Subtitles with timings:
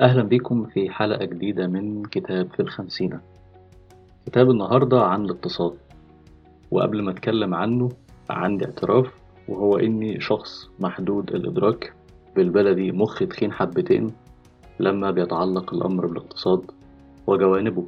[0.00, 3.20] أهلا بكم في حلقة جديدة من كتاب في الخمسينة.
[4.26, 5.74] كتاب النهاردة عن الاقتصاد.
[6.70, 7.88] وقبل ما أتكلم عنه
[8.30, 9.12] عندي اعتراف
[9.48, 11.92] وهو إني شخص محدود الإدراك
[12.36, 14.06] بالبلدي مخ تخين حبتين
[14.80, 16.70] لما بيتعلق الأمر بالاقتصاد
[17.26, 17.86] وجوانبه.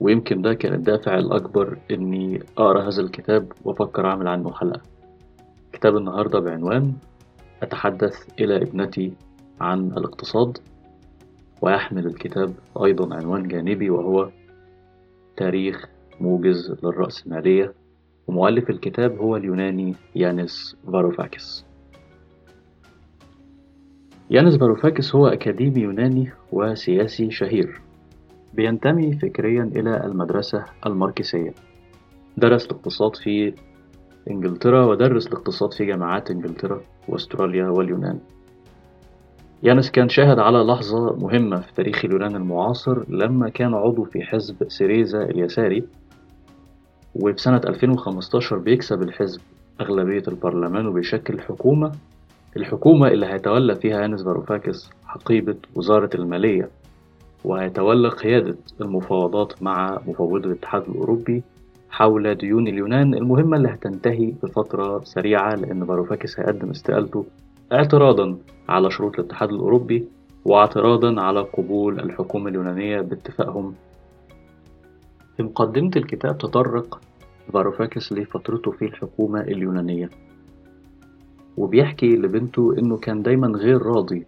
[0.00, 4.80] ويمكن ده كان الدافع الأكبر إني أقرأ هذا الكتاب وأفكر أعمل عنه حلقة.
[5.72, 6.92] كتاب النهاردة بعنوان
[7.62, 9.12] أتحدث إلى ابنتي
[9.60, 10.58] عن الاقتصاد.
[11.62, 12.54] ويحمل الكتاب
[12.84, 14.30] أيضا عنوان جانبي وهو
[15.36, 15.84] تاريخ
[16.20, 17.72] موجز للرأسمالية
[18.26, 21.64] ومؤلف الكتاب هو اليوناني يانس فاروفاكس.
[24.30, 27.80] يانس فاروفاكس هو أكاديمي يوناني وسياسي شهير
[28.54, 31.54] بينتمي فكريا إلى المدرسة الماركسية.
[32.36, 33.54] درس الاقتصاد في
[34.30, 38.20] إنجلترا ودرس الاقتصاد في جامعات إنجلترا وأستراليا واليونان.
[39.64, 44.56] يانس كان شاهد على لحظة مهمة في تاريخ اليونان المعاصر لما كان عضو في حزب
[44.68, 45.84] سيريزا اليساري
[47.14, 49.40] وفي سنة 2015 بيكسب الحزب
[49.80, 51.92] أغلبية البرلمان وبيشكل حكومة
[52.56, 56.68] الحكومة اللي هيتولى فيها يانس فاروفاكس حقيبة وزارة المالية
[57.44, 61.42] وهيتولى قيادة المفاوضات مع مفوضي الاتحاد الأوروبي
[61.90, 67.24] حول ديون اليونان المهمة اللي هتنتهي بفترة سريعة لأن فاروفاكس هيقدم استقالته
[67.72, 70.08] اعتراضا على شروط الاتحاد الأوروبي
[70.44, 73.74] واعتراضا على قبول الحكومة اليونانية باتفاقهم.
[75.36, 77.00] في مقدمة الكتاب تطرق
[77.52, 80.10] فاروفاكس لفترته في الحكومة اليونانية
[81.56, 84.26] وبيحكي لبنته إنه كان دايما غير راضي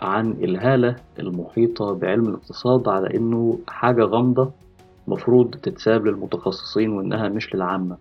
[0.00, 4.50] عن الهالة المحيطة بعلم الاقتصاد على إنه حاجة غامضة
[5.08, 7.96] مفروض تتساب للمتخصصين وإنها مش للعامة.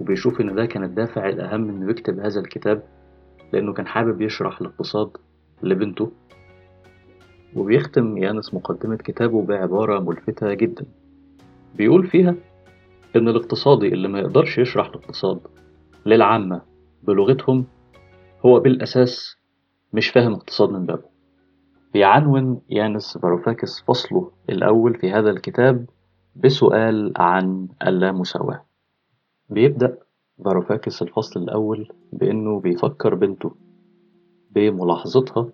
[0.00, 2.82] وبيشوف إن ده كان الدافع الأهم إنه يكتب هذا الكتاب
[3.52, 5.10] لأنه كان حابب يشرح الاقتصاد
[5.62, 6.12] لبنته
[7.56, 10.86] وبيختم يانس مقدمة كتابه بعبارة ملفتة جدا.
[11.74, 12.34] بيقول فيها
[13.16, 15.40] إن الاقتصادي اللي ما يقدرش يشرح الاقتصاد
[16.06, 16.62] للعامة
[17.02, 17.64] بلغتهم
[18.46, 19.36] هو بالأساس
[19.92, 21.16] مش فاهم اقتصاد من بابه.
[21.92, 25.86] بيعنون يانس فاروفاكس فصله الأول في هذا الكتاب
[26.36, 28.64] بسؤال عن اللامساواة.
[29.50, 29.98] بيبدأ
[30.44, 33.50] فاروفاكس الفصل الأول بإنه بيفكر بنته
[34.50, 35.48] بملاحظتها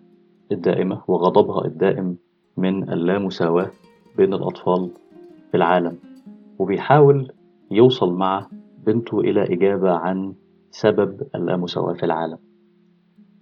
[0.52, 2.16] الدائمة وغضبها الدائم
[2.56, 3.70] من اللامساواة
[4.16, 4.90] بين الأطفال
[5.50, 5.98] في العالم
[6.58, 7.32] وبيحاول
[7.70, 8.46] يوصل مع
[8.86, 10.34] بنته إلى إجابة عن
[10.70, 12.38] سبب اللامساواة في العالم.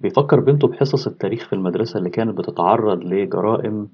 [0.01, 3.89] بيفكر بنته بحصص التاريخ في المدرسة اللي كانت بتتعرض لجرائم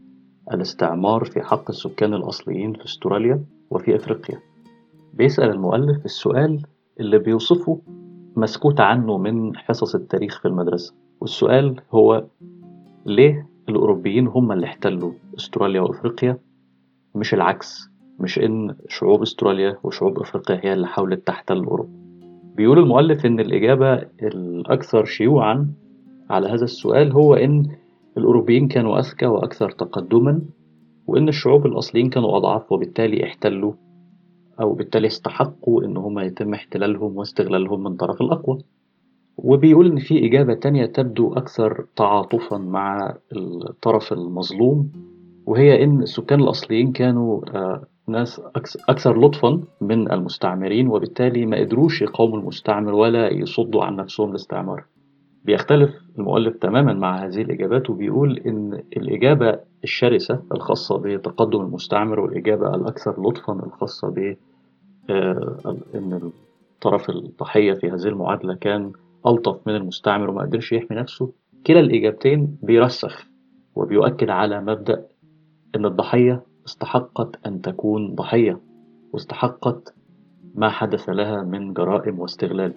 [0.52, 4.40] الاستعمار في حق السكان الأصليين في أستراليا وفي أفريقيا.
[5.14, 6.62] بيسأل المؤلف السؤال
[7.00, 7.80] اللي بيوصفه
[8.36, 10.94] مسكوت عنه من حصص التاريخ في المدرسة.
[11.20, 12.24] والسؤال هو
[13.06, 16.38] ليه الأوروبيين هم اللي احتلوا أستراليا وأفريقيا؟
[17.14, 17.90] مش العكس
[18.20, 21.90] مش إن شعوب أستراليا وشعوب أفريقيا هي اللي حاولت تحتل أوروبا.
[22.56, 25.70] بيقول المؤلف إن الإجابة الأكثر شيوعا
[26.30, 27.66] على هذا السؤال هو إن
[28.18, 30.42] الأوروبيين كانوا أذكى وأكثر تقدما
[31.06, 33.72] وإن الشعوب الأصليين كانوا أضعاف وبالتالي احتلوا
[34.60, 38.58] أو بالتالي استحقوا إن هم يتم احتلالهم واستغلالهم من طرف الأقوى.
[39.38, 44.92] وبيقول إن في إجابة تانية تبدو أكثر تعاطفا مع الطرف المظلوم
[45.46, 47.40] وهي إن السكان الأصليين كانوا
[48.08, 48.40] ناس
[48.88, 54.84] أكثر لطفا من المستعمرين وبالتالي ما قدروش يقاوموا المستعمر ولا يصدوا عن نفسهم الاستعمار.
[55.46, 63.22] بيختلف المؤلف تماما مع هذه الإجابات وبيقول إن الإجابة الشرسة الخاصة بتقدم المستعمر والإجابة الأكثر
[63.28, 64.36] لطفا الخاصة ب
[65.94, 66.30] إن
[66.74, 68.92] الطرف الضحية في هذه المعادلة كان
[69.26, 71.32] ألطف من المستعمر وما قدرش يحمي نفسه.
[71.66, 73.26] كلا الإجابتين بيرسخ
[73.74, 75.06] وبيؤكد على مبدأ
[75.76, 78.60] إن الضحية استحقت أن تكون ضحية
[79.12, 79.94] واستحقت
[80.54, 82.74] ما حدث لها من جرائم واستغلال.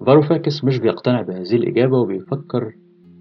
[0.00, 2.74] فاروفاكس مش بيقتنع بهذه الإجابة وبيفكر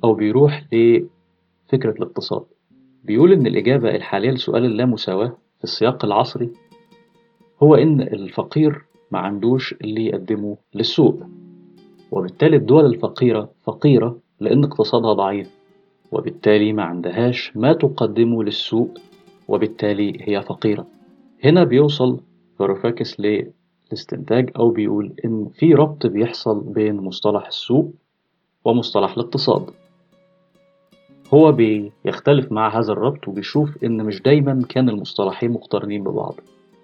[0.04, 2.44] أو بيروح لفكرة الاقتصاد.
[3.04, 6.50] بيقول إن الإجابة الحالية لسؤال اللامساواة في السياق العصري
[7.64, 11.24] هو إن الفقير ما عندوش اللي يقدمه للسوق
[12.12, 15.50] وبالتالي الدول الفقيرة فقيرة لأن اقتصادها ضعيف
[16.12, 18.98] وبالتالي ما عندهاش ما تقدمه للسوق
[19.48, 20.88] وبالتالي هي فقيرة.
[21.44, 22.20] هنا بيوصل
[22.60, 23.20] فاروفاكس
[23.88, 27.94] للاستنتاج أو بيقول إن في ربط بيحصل بين مصطلح السوق
[28.66, 29.70] ومصطلح الاقتصاد.
[31.34, 36.36] هو بيختلف مع هذا الربط وبيشوف إن مش دايما كان المصطلحين مقترنين ببعض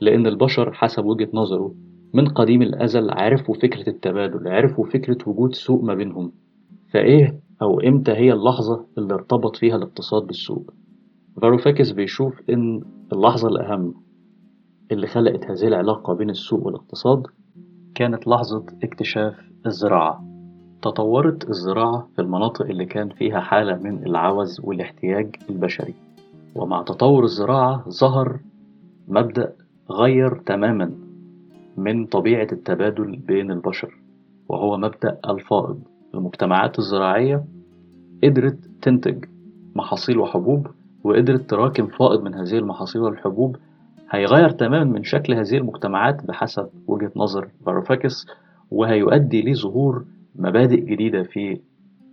[0.01, 1.75] لأن البشر حسب وجهة نظره
[2.13, 6.31] من قديم الأزل عرفوا فكرة التبادل عرفوا فكرة وجود سوق ما بينهم.
[6.94, 10.74] فإيه أو إمتى هي اللحظة اللي ارتبط فيها الاقتصاد بالسوق؟
[11.42, 12.81] فاروفاكس بيشوف إن
[13.13, 13.94] اللحظة الأهم
[14.91, 17.27] اللي خلقت هذه العلاقة بين السوق والاقتصاد
[17.95, 19.35] كانت لحظة اكتشاف
[19.65, 20.23] الزراعة.
[20.81, 25.93] تطورت الزراعة في المناطق اللي كان فيها حالة من العوز والاحتياج البشري.
[26.55, 28.39] ومع تطور الزراعة ظهر
[29.07, 29.53] مبدأ
[29.91, 30.91] غير تماما
[31.77, 33.97] من طبيعة التبادل بين البشر
[34.49, 35.79] وهو مبدأ الفائض.
[36.13, 37.43] المجتمعات الزراعية
[38.23, 39.25] قدرت تنتج
[39.75, 40.67] محاصيل وحبوب
[41.03, 43.55] وقدرت تراكم فائض من هذه المحاصيل والحبوب
[44.12, 48.25] هيغير تماما من شكل هذه المجتمعات بحسب وجهة نظر فاروفاكس
[48.72, 50.06] وهيؤدي لظهور
[50.36, 51.60] مبادئ جديدة في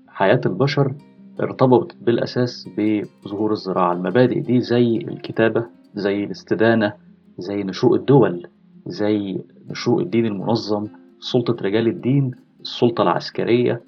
[0.08, 0.94] حياة البشر
[1.40, 3.92] ارتبطت بالأساس بظهور الزراعة.
[3.92, 6.92] المبادئ دي زي الكتابة زي الاستدانة
[7.38, 8.46] زي نشوء الدول
[8.86, 9.40] زي
[9.70, 10.86] نشوء الدين المنظم
[11.20, 12.30] سلطة رجال الدين
[12.60, 13.82] السلطة العسكرية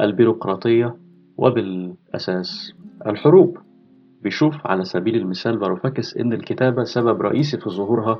[0.00, 0.96] البيروقراطية
[1.36, 2.72] وبالأساس
[3.06, 3.58] الحروب.
[4.22, 8.18] بيشوف على سبيل المثال فاروفاكس إن الكتابة سبب رئيسي في ظهورها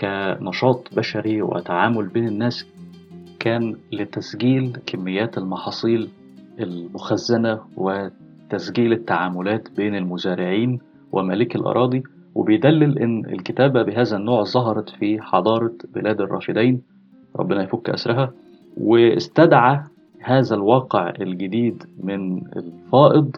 [0.00, 2.66] كنشاط بشري وتعامل بين الناس
[3.40, 6.08] كان لتسجيل كميات المحاصيل
[6.60, 10.78] المخزنة وتسجيل التعاملات بين المزارعين
[11.12, 12.02] ومالك الأراضي
[12.34, 16.82] وبيدلل إن الكتابة بهذا النوع ظهرت في حضارة بلاد الرافدين
[17.36, 18.32] ربنا يفك أسرها
[18.76, 19.80] واستدعى
[20.20, 23.36] هذا الواقع الجديد من الفائض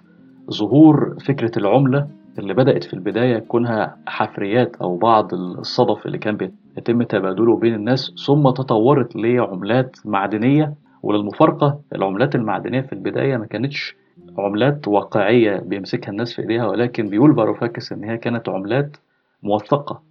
[0.51, 2.09] ظهور فكرة العملة
[2.39, 8.13] اللي بدأت في البداية كونها حفريات أو بعض الصدف اللي كان يتم تبادله بين الناس
[8.27, 10.75] ثم تطورت لعملات معدنية.
[11.03, 13.97] وللمفارقة العملات المعدنية في البداية ما كانتش
[14.39, 18.97] عملات واقعية بيمسكها الناس في إيديها ولكن بيقول فاروفاكس إن هي كانت عملات
[19.43, 20.03] موثقة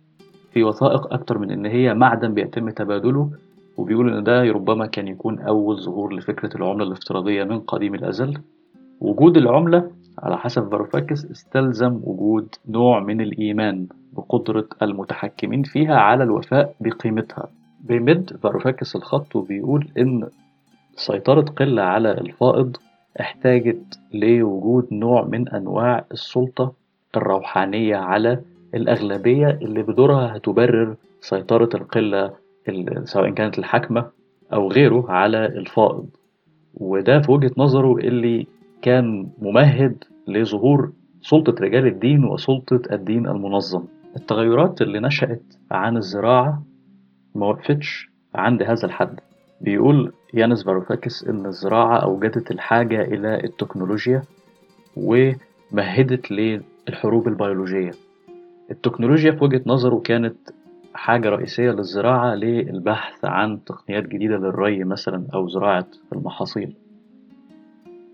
[0.53, 3.29] في وثائق أكتر من إن هي معدن بيتم تبادله.
[3.77, 8.37] وبيقول إن ده ربما كان يكون أول ظهور لفكرة العملة الافتراضية من قديم الأزل.
[9.01, 9.91] وجود العملة
[10.23, 17.47] على حسب فاروفاكس استلزم وجود نوع من الإيمان بقدرة المتحكمين فيها على الوفاء بقيمتها.
[17.83, 20.27] بيمد فاروفاكس الخط وبيقول إن
[20.95, 22.77] سيطرة قلة على الفائض
[23.19, 26.73] احتاجت لوجود نوع من أنواع السلطة
[27.15, 28.41] الروحانية على
[28.75, 32.33] الأغلبية اللي بدورها هتبرر سيطرة القلة
[33.03, 34.05] سواء كانت الحاكمة
[34.53, 36.05] أو غيره على الفائض.
[36.73, 38.47] وده في وجهة نظره اللي
[38.81, 40.91] كان ممهد لظهور
[41.21, 43.83] سلطة رجال الدين وسلطة الدين المنظم.
[44.15, 46.63] التغيرات اللي نشأت عن الزراعة
[47.35, 49.19] ما وقفتش عند هذا الحد.
[49.61, 54.21] بيقول يانس فاروفاكس إن الزراعة أوجدت الحاجة إلى التكنولوجيا
[54.97, 57.91] ومهدت للحروب البيولوجية.
[58.71, 60.35] التكنولوجيا في وجهة نظره كانت
[60.93, 66.75] حاجة رئيسية للزراعة للبحث عن تقنيات جديدة للري مثلا أو زراعة المحاصيل.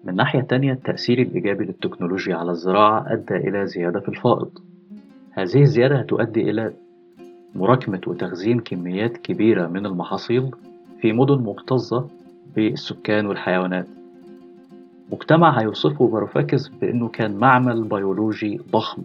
[0.04, 4.50] من ناحية تانية التأثير الإيجابي للتكنولوجيا على الزراعة أدى إلى زيادة في الفائض.
[5.32, 6.74] هذه الزيادة هتؤدي إلى
[7.56, 10.52] مراكمة وتخزين كميات كبيرة من المحاصيل
[11.02, 12.08] في مدن مكتظة
[12.56, 13.88] بالسكان والحيوانات.
[15.12, 19.02] مجتمع هيوصفه فاروفاكس بأنه كان معمل بيولوجي ضخم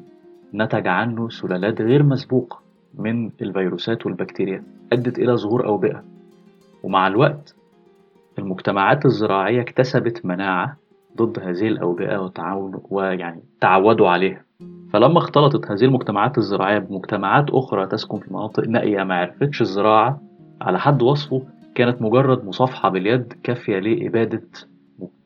[0.54, 2.58] نتج عنه سلالات غير مسبوقة
[2.94, 4.62] من الفيروسات والبكتيريا
[4.93, 6.04] أدت إلى ظهور أوبئة.
[6.82, 7.54] ومع الوقت
[8.38, 10.76] المجتمعات الزراعية اكتسبت مناعة
[11.16, 14.43] ضد هذه الأوبئة وتعاون ويعني تعودوا عليها.
[14.93, 20.20] فلما اختلطت هذه المجتمعات الزراعية بمجتمعات أخرى تسكن في مناطق نائية ما عرفتش الزراعة
[20.60, 21.43] على حد وصفه
[21.74, 24.43] كانت مجرد مصافحة باليد كافية لإبادة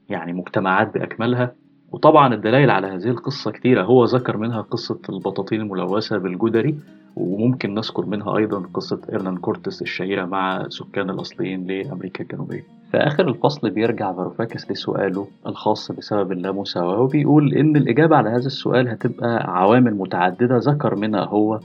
[0.08, 1.52] يعني مجتمعات بأكملها.
[1.92, 3.82] وطبعا الدلائل على هذه القصة كتيرة.
[3.82, 6.74] هو ذكر منها قصة البطاطين الملوثة بالجدري
[7.16, 12.79] وممكن نذكر منها أيضا قصة إيرنان كورتس الشهيرة مع سكان الأصليين لأمريكا الجنوبية.
[12.90, 18.88] في آخر الفصل بيرجع فاروفاكس لسؤاله الخاص بسبب اللامساواة وبيقول إن الإجابة على هذا السؤال
[18.88, 21.60] هتبقى عوامل متعددة ذكر منها هو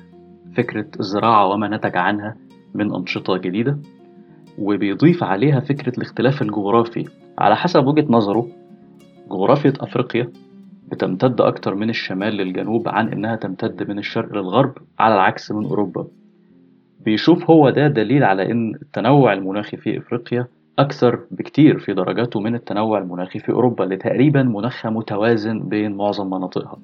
[0.57, 2.35] فكرة الزراعة وما نتج عنها
[2.73, 3.77] من أنشطة جديدة
[4.59, 7.05] وبيضيف عليها فكرة الاختلاف الجغرافي.
[7.39, 8.47] على حسب وجهة نظره
[9.31, 10.29] جغرافيا أفريقيا
[10.91, 16.07] بتمتد أكتر من الشمال للجنوب عن إنها تمتد من الشرق للغرب على العكس من أوروبا.
[17.05, 20.47] بيشوف هو ده دليل على إن التنوع المناخي في إفريقيا
[20.79, 26.27] أكثر بكتير في درجاته من التنوع المناخي في أوروبا اللي تقريبا مناخها متوازن بين معظم
[26.29, 26.77] مناطقها.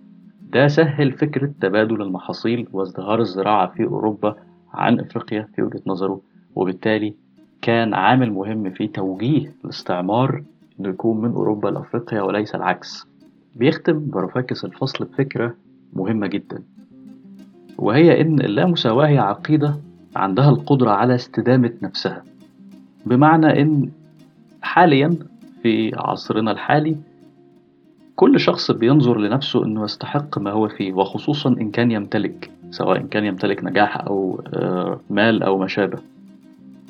[0.53, 4.35] ده سهل فكرة تبادل المحاصيل وازدهار الزراعة في أوروبا
[4.73, 6.21] عن إفريقيا في وجهة نظره
[6.55, 7.15] وبالتالي
[7.61, 10.43] كان عامل مهم في توجيه الاستعمار
[10.79, 13.07] إنه يكون من أوروبا لأفريقيا وليس العكس.
[13.55, 15.55] بيختم باروفاكس الفصل بفكرة
[15.93, 16.63] مهمة جدا
[17.77, 19.75] وهي إن اللامساواة هي عقيدة
[20.15, 22.23] عندها القدرة على استدامة نفسها.
[23.05, 23.89] بمعنى إن
[24.61, 25.15] حاليا
[25.63, 26.97] في عصرنا الحالي
[28.15, 33.25] كل شخص بينظر لنفسه أنه يستحق ما هو فيه وخصوصا إن كان يمتلك سواء كان
[33.25, 35.97] يمتلك نجاح أو آه، مال أو ما شابه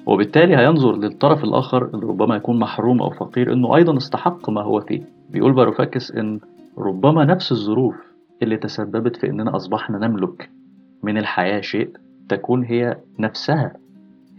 [0.06, 4.82] وبالتالي هينظر للطرف الآخر اللي ربما يكون محروم أو فقير أنه أيضا استحق ما هو
[4.82, 5.02] فيه.
[5.30, 6.40] بيقول باروفاكس أن
[6.78, 7.96] ربما نفس الظروف
[8.42, 10.50] اللي تسببت في أننا أصبحنا نملك
[11.04, 11.90] من الحياة شيء
[12.30, 13.74] تكون هي نفسها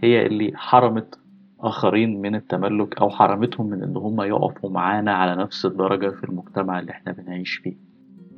[0.03, 1.19] هي اللي حرمت
[1.63, 6.79] آخرين من التملك أو حرمتهم من إن هم يقفوا معانا على نفس الدرجة في المجتمع
[6.79, 7.73] اللي إحنا بنعيش فيه.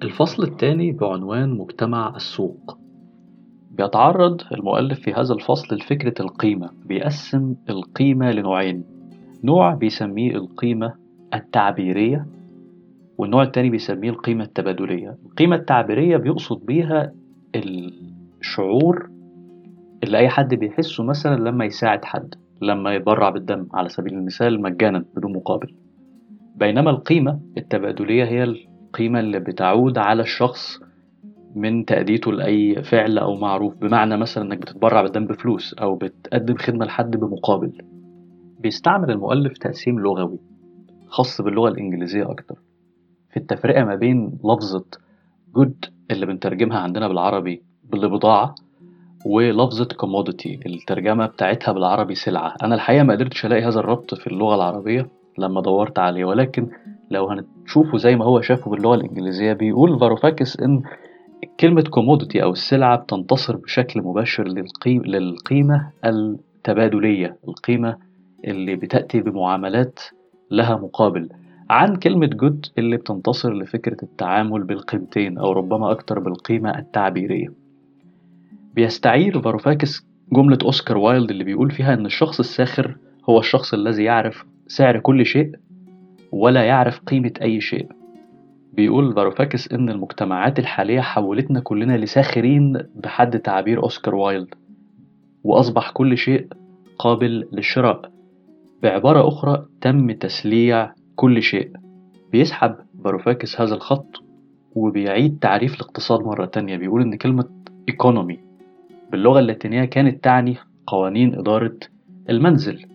[0.03, 2.77] الفصل الثاني بعنوان مجتمع السوق.
[3.72, 8.84] بيتعرض المؤلف في هذا الفصل لفكرة القيمة، بيقسم القيمة لنوعين.
[9.44, 10.94] نوع بيسميه القيمة
[11.34, 12.25] التعبيرية
[13.17, 15.17] والنوع التاني بيسميه القيمة التبادلية.
[15.25, 17.12] القيمة التعبيرية بيقصد بيها
[18.41, 19.10] الشعور
[20.03, 25.05] اللي أي حد بيحسه مثلا لما يساعد حد لما يتبرع بالدم على سبيل المثال مجانا
[25.15, 25.75] بدون مقابل.
[26.55, 30.79] بينما القيمة التبادلية هي القيمة اللي بتعود على الشخص
[31.55, 33.75] من تأديته لأي فعل أو معروف.
[33.75, 37.81] بمعنى مثلا إنك بتتبرع بالدم بفلوس أو بتقدم خدمة لحد بمقابل.
[38.59, 40.39] بيستعمل المؤلف تقسيم لغوي
[41.07, 42.55] خاص باللغة الإنجليزية أكتر.
[43.29, 44.85] في التفرقة ما بين لفظة
[45.57, 48.55] good اللي بنترجمها عندنا بالعربي بالبضاعة
[49.25, 52.55] ولفظة commodity الترجمة بتاعتها بالعربي سلعة.
[52.63, 56.25] أنا الحقيقة ما قدرتش ألاقي هذا الربط في اللغة العربية لما دورت عليه.
[56.25, 56.67] ولكن
[57.12, 60.82] لو هنشوفه زي ما هو شافه باللغة الإنجليزية بيقول فاروفاكس إن
[61.60, 64.48] كلمة commodity أو السلعة بتنتصر بشكل مباشر
[64.88, 67.98] للقيمة التبادلية القيمة
[68.48, 70.00] اللي بتأتي بمعاملات
[70.51, 71.29] لها مقابل.
[71.70, 77.64] عن كلمة good اللي بتنتصر لفكرة التعامل بالقيمتين أو ربما أكتر بالقيمة التعبيرية.
[78.75, 82.98] بيستعير فاروفاكس جملة أوسكار وايلد اللي بيقول فيها إن الشخص الساخر
[83.29, 85.51] هو الشخص الذي يعرف سعر كل شيء
[86.32, 87.88] ولا يعرف قيمة أي شيء.
[88.74, 94.55] بيقول فاروفاكس إن المجتمعات الحالية حولتنا كلنا لساخرين بحد تعبير أوسكار وايلد
[95.44, 96.48] وأصبح كل شيء
[97.00, 98.12] قابل للشراء.
[98.84, 101.72] بعبارة أخرى تم تسليع كل شيء.
[102.32, 104.24] بيسحب فاروفاكس هذا الخط
[104.75, 106.77] وبيعيد تعريف الاقتصاد مرة تانية.
[106.77, 107.46] بيقول إن كلمة
[107.91, 108.36] economy
[109.15, 110.57] باللغة اللاتينية كانت تعني
[110.88, 111.77] قوانين إدارة
[112.29, 112.86] المنزل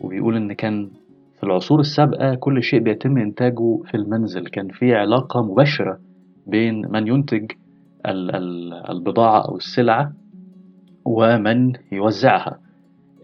[0.00, 0.90] وبيقول إن كان
[1.36, 4.46] في العصور السابقة كل شيء بيتم إنتاجه في المنزل.
[4.46, 5.98] كان في علاقة مباشرة
[6.46, 7.52] بين من ينتج
[8.90, 10.12] البضاعة أو السلعة
[11.04, 12.58] ومن يوزعها.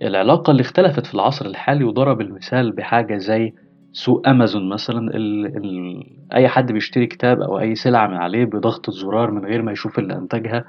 [0.02, 3.52] العلاقة اللي اختلفت في العصر الحالي وضرب المثال بحاجة زي
[3.92, 6.02] سوق أمازون مثلا ال ال
[6.34, 9.98] أي حد بيشتري كتاب أو أي سلعة من عليه بضغط الزرار من غير ما يشوف
[9.98, 10.64] اللي أنتجها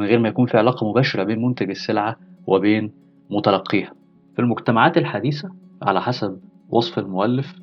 [0.00, 2.16] من غير ما يكون في علاقة مباشرة بين منتج السلعة
[2.46, 2.92] وبين
[3.30, 3.92] متلقيها.
[4.34, 5.50] في المجتمعات الحديثة
[5.82, 6.38] على حسب
[6.70, 7.54] وصف المؤلف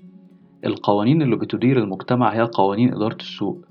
[0.65, 3.65] القوانين اللي بتدير المجتمع هي قوانين إدارة السوق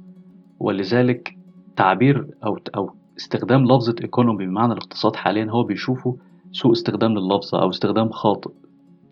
[0.61, 1.37] ولذلك
[1.77, 6.17] تعبير أو أو استخدام لفظة economy بمعنى الاقتصاد حاليا هو بيشوفه
[6.53, 8.51] سوء استخدام للفظة أو استخدام خاطئ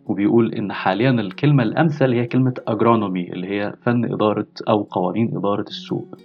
[0.06, 5.64] وبيقول إن حاليا الكلمة الأمثل هي كلمة agoranomy اللي هي فن إدارة أو قوانين إدارة
[5.68, 6.18] السوق.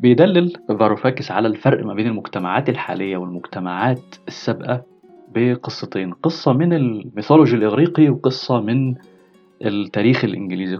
[0.00, 4.82] بيدلل فاروفاكس على الفرق ما بين المجتمعات الحالية والمجتمعات السابقة
[5.34, 6.12] بقصتين.
[6.12, 8.94] قصة من الميثولوجي الإغريقي وقصة من
[9.64, 10.78] التاريخ الإنجليزي.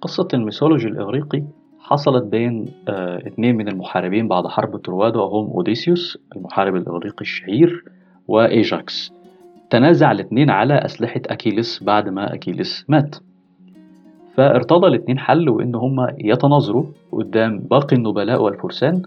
[0.00, 1.42] قصة الميثولوجي الإغريقي
[1.80, 7.84] حصلت بين آه اتنين من المحاربين بعد حرب طروادة وهم أوديسيوس المحارب الإغريقي الشهير
[8.28, 9.12] وإيجاكس.
[9.70, 13.16] تنازع الاتنين على أسلحة أكيلس بعد ما أكيلس مات.
[14.36, 19.02] فارتضى الاتنين حل وإن هما يتناظروا قدام باقي النبلاء والفرسان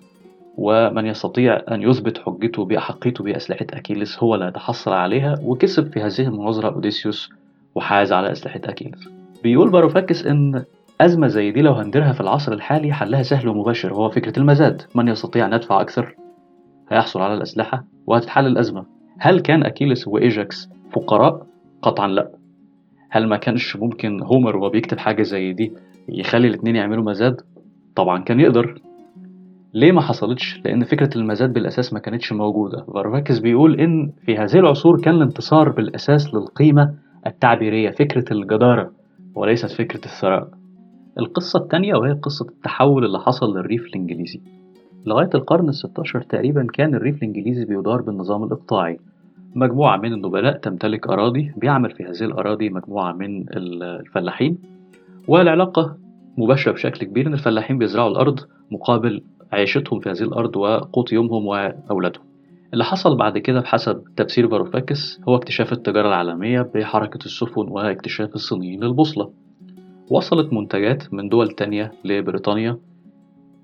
[0.58, 6.20] ومن يستطيع أن يثبت حجته بأحقيته بأسلحة أكيلس هو اللي يتحصل عليها وكسب في هذه
[6.28, 7.30] المناظرة أوديسيوس
[7.76, 9.10] وحاز على أسلحة أكيلس
[9.44, 10.64] بيقول فاروفاكس إن
[11.02, 14.82] أزمة زي دي لو هنديرها في العصر الحالي حلها سهل ومباشر هو فكرة المزاد.
[14.96, 16.16] من يستطيع أن يدفع أكثر؟
[16.90, 18.86] هيحصل على الأسلحة وهتتحل الأزمة.
[19.20, 21.46] هل كان أكيلس وإيجاكس فقراء؟
[21.82, 22.30] قطعا لا.
[23.16, 25.74] هل ما كانش ممكن هومر وهو بيكتب حاجة زي دي
[26.10, 27.42] يخلي الاتنين يعملوا مزاد؟
[27.96, 28.82] طبعا كان يقدر.
[29.74, 32.86] ليه ما حصلتش؟ لأن فكرة المزاد بالأساس ما كانتش موجودة.
[32.94, 36.94] فاروفاكس بيقول إن في هذه العصور كان الانتصار بالأساس للقيمة
[37.28, 38.92] التعبيرية فكرة الجدارة
[39.36, 40.50] وليست فكرة الثراء.
[41.20, 44.42] القصة الثانية وهي قصة التحول اللي حصل للريف الإنجليزي.
[45.06, 49.00] لغاية القرن الستاشر تقريبا كان الريف الإنجليزي بيدار بالنظام الإقطاعي.
[49.56, 54.58] مجموعة من النبلاء تمتلك أراضي بيعمل في هذه الأراضي مجموعة من الفلاحين
[55.28, 55.98] والعلاقة
[56.38, 58.40] مباشرة بشكل كبير إن الفلاحين بيزرعوا الأرض
[58.72, 62.24] مقابل عيشتهم في هذه الأرض وقوت يومهم وأولادهم.
[62.74, 68.84] اللي حصل بعد كده بحسب تفسير فاروفاكس هو اكتشاف التجارة العالمية بحركة السفن واكتشاف الصينيين
[68.84, 69.32] للبوصلة.
[70.10, 72.78] وصلت منتجات من دول تانية لبريطانيا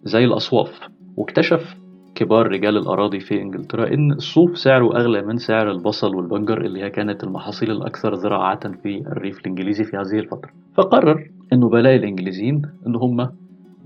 [0.04, 0.80] زي الأصواف
[1.18, 1.76] واكتشف
[2.22, 6.90] كبار رجال الأراضي في إنجلترا إن الصوف سعره أغلى من سعر البصل والبنجر اللي هي
[6.90, 10.50] كانت المحاصيل الأكثر زراعة في الريف الإنجليزي في هذه الفترة.
[10.74, 13.30] فقرر النبلاء الإنجليزيين إن هم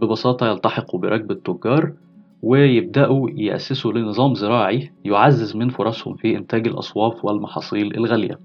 [0.01, 1.93] ببساطة يلتحقوا بركب التجار
[2.41, 8.39] ويبدأوا يأسسوا لنظام زراعي يعزز من فرصهم في إنتاج الأصواف والمحاصيل الغالية.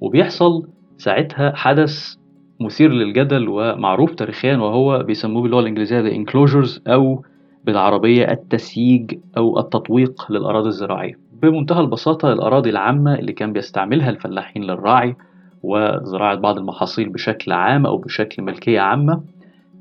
[0.00, 0.66] وبيحصل
[0.98, 2.16] ساعتها حدث
[2.60, 7.24] مثير للجدل ومعروف تاريخيا وهو بيسموه باللغة الإنجليزية the enclosures أو
[7.64, 11.18] بالعربية التسييج أو التطويق للأراضي الزراعية.
[11.42, 15.16] بمنتهى البساطة الأراضي العامة اللي كان بيستعملها الفلاحين للرعي
[15.62, 19.22] وزراعة بعض المحاصيل بشكل عام أو بشكل ملكية عامة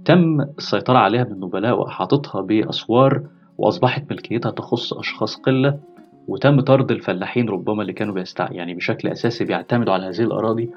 [0.05, 3.21] تم السيطرة عليها بالنبلاء وإحاطتها بأسوار
[3.57, 5.79] وأصبحت ملكيتها تخص أشخاص قلة
[6.27, 10.69] وتم طرد الفلاحين ربما اللي كانوا بيستع يعني بشكل أساسي بيعتمدوا على هذه الأراضي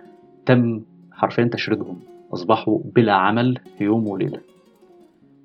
[0.46, 0.80] تم
[1.12, 2.00] حرفيا تشريدهم.
[2.34, 4.53] أصبحوا بلا عمل في يوم وليلة.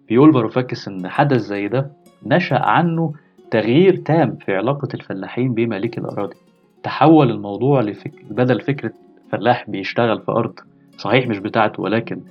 [0.09, 1.91] بيقول باروفاكس إن حدث زي ده
[2.25, 3.13] نشأ عنه
[3.51, 6.35] تغيير تام في علاقة الفلاحين بمالك الأراضي.
[6.83, 8.11] تحول الموضوع لفك...
[8.29, 8.93] بدل فكرة
[9.31, 10.53] فلاح بيشتغل في أرض
[10.97, 12.21] صحيح مش بتاعته ولكن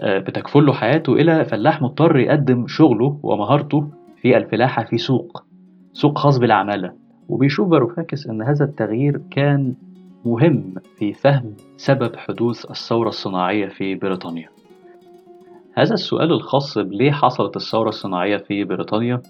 [0.00, 3.88] آه، بتكفله حياته إلى فلاح مضطر يقدم شغله ومهارته
[4.22, 5.44] في الفلاحة في سوق
[5.92, 6.92] سوق خاص بالعمالة.
[7.28, 9.74] وبيشوف فاروفاكس أن هذا التغيير كان
[10.24, 14.53] مهم في فهم سبب حدوث الثورة الصناعية في بريطانيا.
[15.76, 19.20] هذا السؤال الخاص بليه حصلت الثورة الصناعية في بريطانيا؟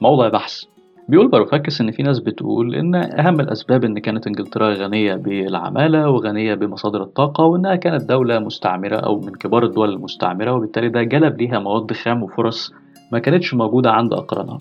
[0.00, 0.64] موضع بحث.
[1.08, 6.54] بيقول فاروفاكس إن في ناس بتقول إن أهم الأسباب إن كانت إنجلترا غنية بالعمالة وغنية
[6.54, 11.58] بمصادر الطاقة وإنها كانت دولة مستعمرة أو من كبار الدول المستعمرة وبالتالي ده جلب ليها
[11.58, 12.72] مواد خام وفرص
[13.12, 14.58] ما كانتش موجودة عند أقرانها.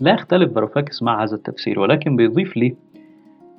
[0.00, 2.76] لا يختلف باروفاكس مع هذا التفسير ولكن بيضيف لي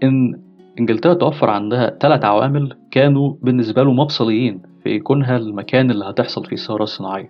[0.03, 0.39] إن
[0.79, 6.55] إنجلترا توفر عندها ثلاث عوامل كانوا بالنسبة له مفصليين في كونها المكان اللي هتحصل فيه
[6.55, 7.29] الثورة الصناعية.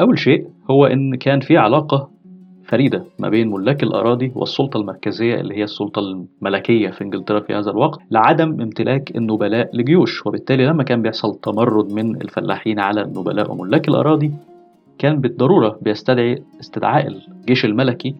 [0.00, 2.10] أول شيء هو إن كان في علاقة
[2.64, 7.70] فريدة ما بين ملاك الأراضي والسلطة المركزية اللي هي السلطة الملكية في إنجلترا في هذا
[7.70, 10.26] الوقت لعدم امتلاك النبلاء لجيوش.
[10.26, 14.32] وبالتالي لما كان بيحصل تمرد من الفلاحين على النبلاء وملاك الأراضي
[14.98, 18.14] كان بالضرورة بيستدعي استدعاء الجيش الملكي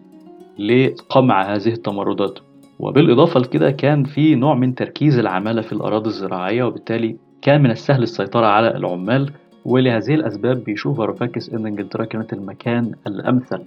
[0.59, 2.39] لقمع هذه التمردات.
[2.79, 8.03] وبالإضافة لكده كان في نوع من تركيز العمالة في الأراضي الزراعية وبالتالي كان من السهل
[8.03, 9.31] السيطرة على العمال
[9.65, 13.63] ولهذه الأسباب بيشوف فاروفاكس إن إنجلترا كانت المكان الأمثل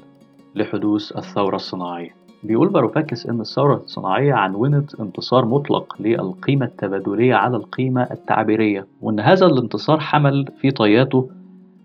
[0.55, 2.15] لحدوث الثورة الصناعية.
[2.43, 9.47] بيقول فاروفاكس إن الثورة الصناعية عنونت انتصار مطلق للقيمة التبادلية على القيمة التعبيرية وإن هذا
[9.47, 11.31] الانتصار حمل في طياته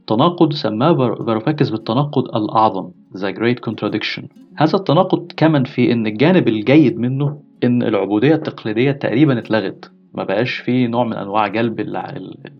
[0.08, 4.24] تناقض سماه فاروفاكس بالتناقض الأعظم The Great Contradiction.
[4.56, 9.91] هذا التناقض كمن في إن الجانب الجيد منه إن العبودية التقليدية تقريبا اتلغت.
[10.13, 11.80] ما بقاش في نوع من أنواع جلب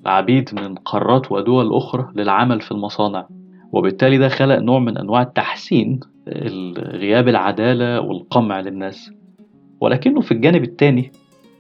[0.06, 3.28] العبيد من قارات ودول أخرى للعمل في المصانع.
[3.72, 6.00] وبالتالي ده خلق نوع من أنواع التحسين
[6.78, 9.12] غياب العدالة والقمع للناس.
[9.82, 11.12] ولكنه في الجانب الثاني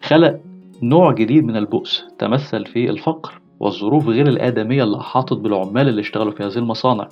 [0.02, 0.40] خلق
[0.84, 3.42] نوع جديد من البؤس تمثل في الفقر.
[3.60, 7.08] والظروف غير الآدمية اللي أحاطت بالعمال اللي اشتغلوا في هذه المصانع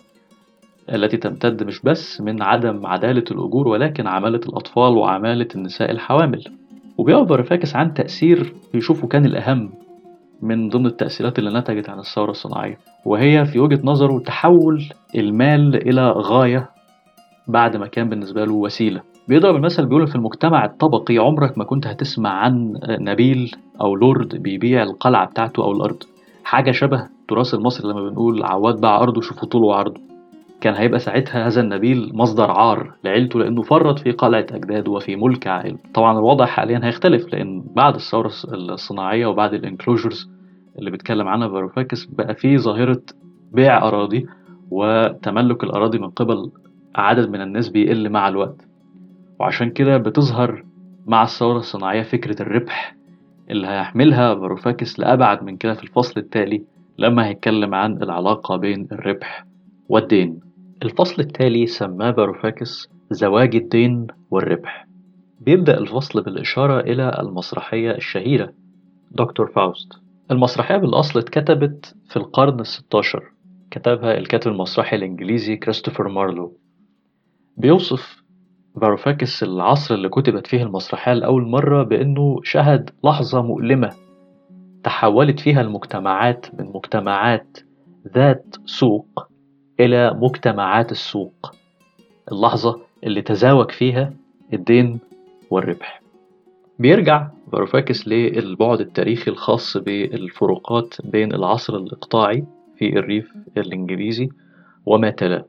[0.94, 6.44] التي تمتد مش بس من عدم عدالة الأجور ولكن عمالة الأطفال وعمالة النساء الحوامل.
[6.98, 9.72] وبيعبر فاكس عن تأثير بيشوفه كان الأهم
[10.42, 14.84] من ضمن التأثيرات اللي نتجت عن الثورة الصناعية وهي في وجهة نظره تحول
[15.16, 16.70] المال إلى غاية
[17.48, 19.02] بعد ما كان بالنسبة له وسيلة.
[19.28, 23.52] بيضرب المثل بيقول في المجتمع الطبقي عمرك ما كنت هتسمع عن نبيل
[23.82, 26.04] أو لورد بيبيع القلعة بتاعته أو الأرض.
[26.44, 30.02] حاجة شبه التراث المصري لما بنقول عواد باع أرضه شوفوا طوله وعرضه.
[30.62, 35.48] كان هيبقى ساعتها هذا النبيل مصدر عار لعيلته لأنه فرط في قلعة أجداده وفي ملك
[35.48, 40.30] عائلته طبعا الوضع حاليا هيختلف لأن بعد الثورة الصناعية وبعد ال enclosures
[40.80, 43.02] اللي بيتكلم عنها فاروفاكس بقى في ظاهرة
[43.52, 44.26] بيع أراضي
[44.72, 46.52] وتملك الأراضي من قبل
[46.96, 48.68] عدد من الناس بيقل مع الوقت.
[49.40, 50.64] وعشان كده بتظهر
[51.08, 52.96] مع الثورة الصناعية فكرة الربح
[53.54, 56.64] اللي هيحملها فاروفاكس لأبعد من كده في الفصل التالي
[56.98, 59.46] لما هيتكلم عن العلاقة بين الربح
[59.90, 60.40] والدين.
[60.84, 64.88] الفصل التالي سماه فاروفاكس زواج الدين والربح.
[65.42, 68.54] بيبدأ الفصل بالإشارة إلى المسرحية الشهيرة
[69.12, 69.94] دكتور فاوست.
[70.32, 73.24] المسرحية بالأصل اتكتبت في القرن الستاشر
[73.72, 76.58] كتبها الكاتب المسرحي الإنجليزي كريستوفر مارلو.
[77.58, 78.23] بيوصف
[78.82, 83.94] فاروفاكس العصر اللي كتبت فيه المسرحية لأول مرة بأنه شهد لحظة مؤلمة
[84.84, 87.58] تحولت فيها المجتمعات من مجتمعات
[88.16, 89.28] ذات سوق
[89.80, 91.56] إلى مجتمعات السوق.
[92.32, 94.14] اللحظة اللي تزاوج فيها
[94.54, 95.00] الدين
[95.50, 96.02] والربح.
[96.80, 102.46] بيرجع فاروفاكس للبعد التاريخي الخاص بالفروقات بين العصر الإقطاعي
[102.78, 104.30] في الريف الإنجليزي
[104.86, 105.46] وما تلاه.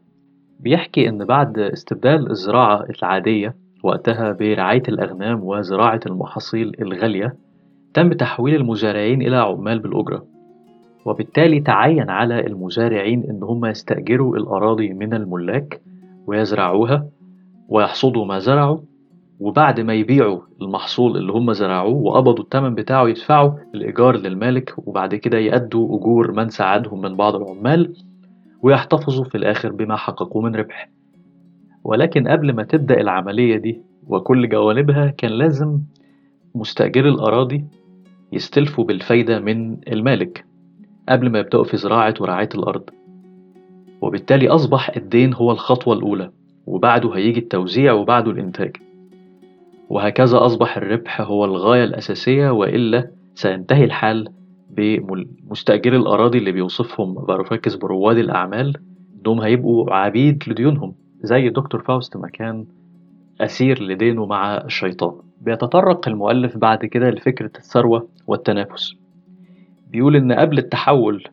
[0.64, 7.36] بيحكي إن بعد استبدال الزراعة العادية وقتها برعاية الأغنام وزراعة المحاصيل الغالية
[7.94, 10.26] تم تحويل المزارعين إلى عمال بالأجرة.
[11.06, 15.80] وبالتالي تعين على المزارعين إن هم يستأجروا الأراضي من الملاك
[16.26, 17.06] ويزرعوها
[17.68, 18.78] ويحصدوا ما زرعوا
[19.40, 25.38] وبعد ما يبيعوا المحصول اللي هم زرعوه وقبضوا الثمن بتاعه يدفعوا الإيجار للمالك وبعد كده
[25.38, 27.94] يأدوا أجور من ساعدهم من بعض العمال.
[28.64, 30.90] ويحتفظوا في الآخر بما حققوه من ربح
[31.84, 35.80] ولكن قبل ما تبدأ العملية دي وكل جوانبها كان لازم
[36.54, 37.64] مستأجري الأراضي
[38.32, 40.44] يستلفوا بالفايدة من المالك
[41.08, 42.90] قبل ما يبدأوا في زراعة ورعاية الأرض.
[44.00, 46.30] وبالتالي أصبح الدين هو الخطوة الأولى
[46.66, 48.76] وبعده هيجي التوزيع وبعده الإنتاج.
[49.90, 54.28] وهكذا أصبح الربح هو الغاية الأساسية وإلا سينتهي الحال
[54.76, 58.76] بمستأجري الأراضي اللي بيوصفهم فاروفاكس برواد الأعمال
[59.20, 62.66] إنهم هيبقوا عبيد لديونهم زي دكتور فاوست ما كان
[63.40, 65.12] أسير لدينه مع الشيطان.
[65.40, 68.94] بيتطرق المؤلف بعد كده لفكرة الثروة والتنافس.
[69.90, 71.24] بيقول إن قبل التحول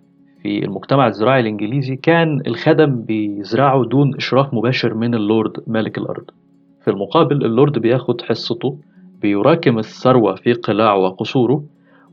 [0.41, 6.25] في المجتمع الزراعي الإنجليزي كان الخدم بيزرعوا دون إشراف مباشر من اللورد مالك الأرض.
[6.81, 8.77] في المقابل اللورد بياخد حصته
[9.21, 11.63] بيراكم الثروة في قلاعه وقصوره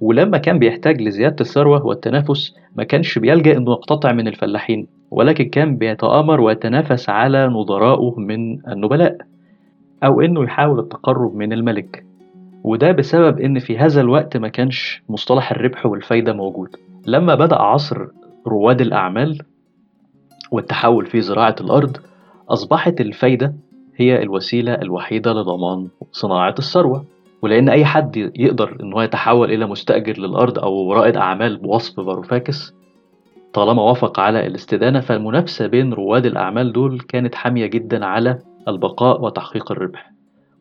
[0.01, 5.77] ولما كان بيحتاج لزيادة الثروة والتنافس ما كانش بيلجأ إنه يقتطع من الفلاحين ولكن كان
[5.77, 9.19] بيتآمر ويتنافس على نظرائه من النبلاء
[10.05, 12.05] أو إنه يحاول التقرب من الملك.
[12.65, 16.77] وده بسبب إن في هذا الوقت ما كانش مصطلح الربح والفايدة موجود.
[17.07, 18.07] لما بدأ عصر
[18.47, 19.39] رواد الأعمال
[20.51, 21.97] والتحول في زراعة الأرض
[22.49, 23.55] أصبحت الفايدة
[23.97, 27.05] هي الوسيلة الوحيدة لضمان صناعة الثروة.
[27.43, 32.75] ولأن أي حد يقدر إن هو يتحول إلى مستأجر للأرض أو رائد أعمال بوصف فاروفاكس
[33.53, 39.73] طالما وافق على الاستدانة فالمنافسة بين رواد الأعمال دول كانت حامية جدا على البقاء وتحقيق
[39.73, 40.13] الربح.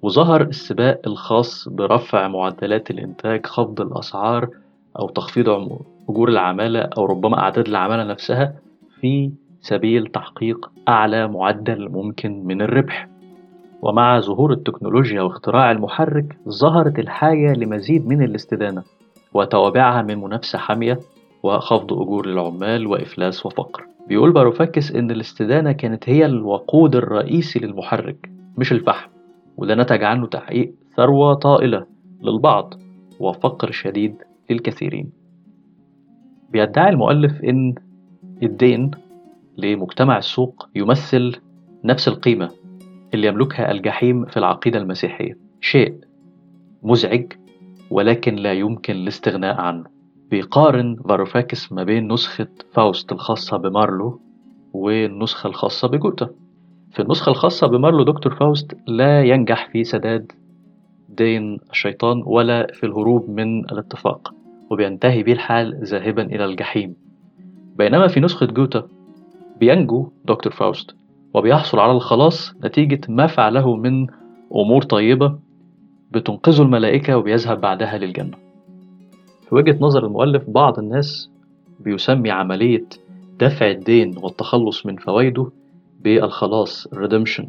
[0.01, 4.49] وظهر السباق الخاص برفع معدلات الإنتاج خفض الأسعار
[4.99, 5.49] أو تخفيض
[6.09, 8.53] أجور العمالة أو ربما أعداد العمالة نفسها
[9.01, 13.07] في سبيل تحقيق أعلى معدل ممكن من الربح.
[13.81, 18.83] ومع ظهور التكنولوجيا واختراع المحرك ظهرت الحاجة لمزيد من الاستدانة
[19.33, 20.99] وتوابعها من منافسة حامية
[21.43, 23.83] وخفض أجور للعمال وإفلاس وفقر.
[24.07, 29.09] بيقول فاروفاكس إن الاستدانة كانت هي الوقود الرئيسي للمحرك مش الفحم
[29.57, 31.85] وده نتج عنه تحقيق ثروة طائلة
[32.23, 32.73] للبعض
[33.19, 34.15] وفقر شديد
[34.49, 35.09] للكثيرين.
[36.49, 37.75] بيدعي المؤلف إن
[38.43, 38.91] الدين
[39.57, 41.35] لمجتمع السوق يمثل
[41.83, 42.49] نفس القيمة
[43.13, 45.37] اللي يملكها الجحيم في العقيدة المسيحية.
[45.61, 45.95] شيء
[46.83, 47.33] مزعج
[47.89, 49.83] ولكن لا يمكن الاستغناء عنه.
[50.31, 54.21] بيقارن فاروفاكس ما بين نسخة فاوست الخاصة بمارلو
[54.73, 56.29] والنسخة الخاصة بجوته.
[56.91, 60.31] في النسخة الخاصة بمارلو دكتور فاوست لا ينجح في سداد
[61.09, 64.33] دين الشيطان ولا في الهروب من الاتفاق
[64.71, 66.95] وبينتهي به الحال ذاهبا إلى الجحيم.
[67.77, 68.87] بينما في نسخة جوتا
[69.59, 70.95] بينجو دكتور فاوست.
[71.33, 74.07] وبيحصل على الخلاص نتيجة ما فعله من
[74.55, 75.39] أمور طيبة
[76.11, 78.37] بتنقذه الملائكة وبيذهب بعدها للجنة.
[79.49, 81.29] في وجهة نظر المؤلف بعض الناس
[81.79, 82.85] بيسمي عملية
[83.39, 85.51] دفع الدين والتخلص من فوائده
[86.03, 87.45] بالخلاص redemption.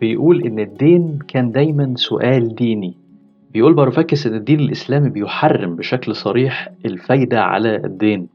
[0.00, 2.94] بيقول إن الدين كان دايما سؤال ديني.
[3.52, 8.28] بيقول فاروفاكس إن الدين الإسلامي بيحرم بشكل صريح الفايدة على الدين.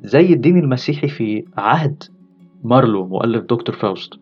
[0.00, 2.02] زي الدين المسيحي في عهد
[2.62, 4.14] مارلو مؤلف دكتور فاوست.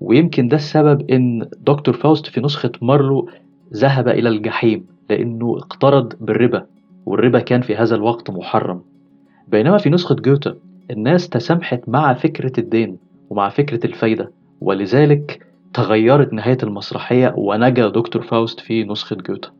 [0.00, 3.28] ويمكن ده السبب إن دكتور فاوست في نسخة مارلو
[3.74, 6.66] ذهب إلى الجحيم لأنه اقترض بالربا
[7.06, 8.82] والربا كان في هذا الوقت محرم.
[9.48, 10.54] بينما في نسخة جوته
[10.90, 12.98] الناس تسامحت مع فكرة الدين
[13.30, 19.50] ومع فكرة الفايدة ولذلك تغيرت نهاية المسرحية ونجا دكتور فاوست في نسخة جوته.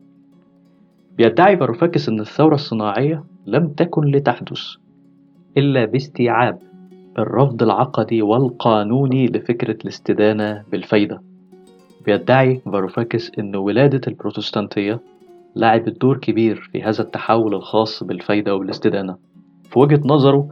[1.17, 4.61] بيدعي فاروفاكس أن الثورة الصناعية لم تكن لتحدث
[5.57, 6.59] إلا باستيعاب.
[7.19, 11.21] الرفض العقدي والقانوني لفكرة الاستدانة بالفايدة.
[12.05, 14.99] بيدعي فاروفاكس أن ولادة البروتستانتية
[15.55, 19.15] لعبت دور كبير في هذا التحول الخاص بالفايدة والاستدانة.
[19.71, 20.49] في وجهة نظره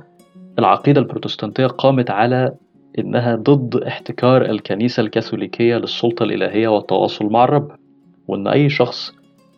[0.60, 2.56] العقيدة البروتستانتية قامت على
[3.00, 7.72] إنها ضد احتكار الكنيسة الكاثوليكية للسلطة الإلهية والتواصل مع الرب
[8.28, 9.14] وإن أي شخص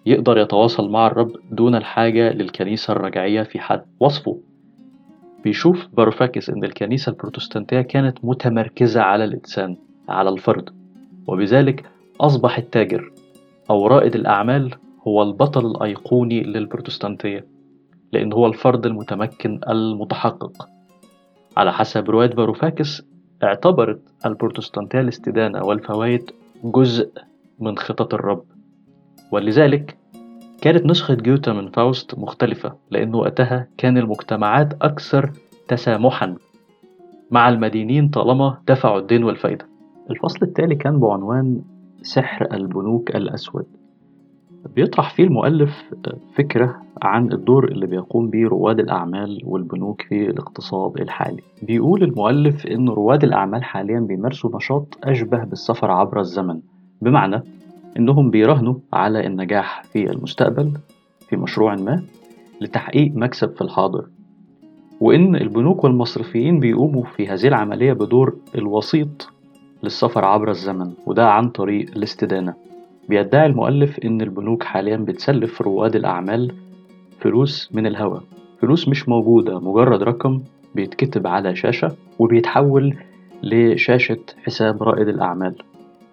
[0.05, 4.37] يقدر يتواصل مع الرب دون الحاجة للكنيسة الرجعية في حد وصفه.
[5.45, 9.77] بيشوف باروفاكس إن الكنيسة البروتستانتية كانت متمركزة على الإنسان
[10.10, 10.69] على الفرد
[11.27, 11.86] وبذلك
[12.21, 13.12] أصبح التاجر
[13.69, 14.75] أو رائد الأعمال
[15.08, 17.45] هو البطل الأيقوني للبروتستانتية
[18.13, 20.69] لأن هو الفرد المتمكن المتحقق.
[21.58, 23.01] على حسب رواية فاروفاكس
[23.43, 26.31] اعتبرت البروتستانتية الاستدانة والفوائد
[26.63, 27.10] جزء
[27.60, 28.43] من خطط الرب
[29.31, 29.97] ولذلك
[30.65, 35.32] كانت نسخة جوته من فاوست مختلفة لأنه وقتها كان المجتمعات أكثر
[35.67, 36.36] تسامحا
[37.32, 39.65] مع المدينين طالما دفعوا الدين والفائدة
[40.10, 41.62] الفصل التالي كان بعنوان
[42.01, 43.65] سحر البنوك الأسود.
[44.75, 45.84] بيطرح فيه المؤلف
[46.36, 51.41] فكرة عن الدور اللي بيقوم به رواد الأعمال والبنوك في الاقتصاد الحالي.
[51.62, 56.60] بيقول المؤلف إن رواد الأعمال حاليا بيمارسوا نشاط أشبه بالسفر عبر الزمن
[57.01, 57.43] بمعنى
[57.97, 60.71] إنهم بيراهنوا على النجاح في المستقبل
[61.29, 62.03] في مشروع ما
[62.62, 64.05] لتحقيق مكسب في الحاضر.
[65.01, 69.29] وإن البنوك والمصرفيين بيقوموا في هذه العملية بدور الوسيط
[69.84, 72.53] للسفر عبر الزمن وده عن طريق الاستدانة.
[73.10, 76.51] بيدعي المؤلف إن البنوك حاليا بتسلف رواد الأعمال
[77.19, 78.23] فلوس من الهواء.
[78.62, 80.41] فلوس مش موجودة مجرد رقم
[80.75, 82.95] بيتكتب على شاشة وبيتحول
[83.43, 85.55] لشاشة حساب رائد الأعمال.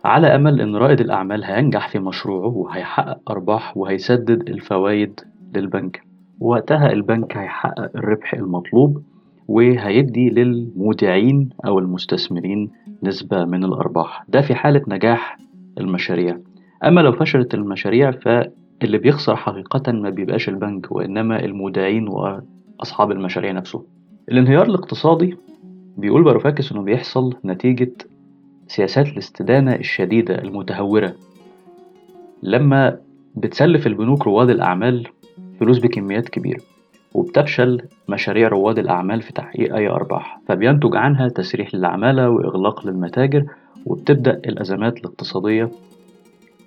[0.04, 5.20] على أمل إن رائد الأعمال هينجح في مشروعه وهيحقق أرباح وهيسدد الفوائد
[5.56, 6.02] للبنك.
[6.40, 9.02] وقتها البنك هيحقق الربح المطلوب
[9.48, 12.70] وهيدي للمودعين أو المستثمرين
[13.02, 14.24] نسبة من الأرباح.
[14.28, 15.38] ده في حالة نجاح
[15.78, 16.38] المشاريع.
[16.84, 23.84] أما لو فشلت المشاريع فاللي بيخسر حقيقة ما بيبقاش البنك وإنما المودعين وأصحاب المشاريع نفسه.
[24.28, 25.36] الانهيار الاقتصادي
[25.98, 27.92] بيقول باروفاكس إنه بيحصل نتيجة
[28.72, 31.14] سياسات الاستدانة الشديدة المتهورة.
[32.42, 32.98] لما
[33.34, 35.08] بتسلف البنوك رواد الأعمال
[35.60, 36.60] فلوس بكميات كبيرة
[37.14, 43.44] وبتفشل مشاريع رواد الأعمال في تحقيق أي أرباح فبينتج عنها تسريح للعمالة وإغلاق للمتاجر
[43.86, 45.70] وبتبدأ الأزمات الاقتصادية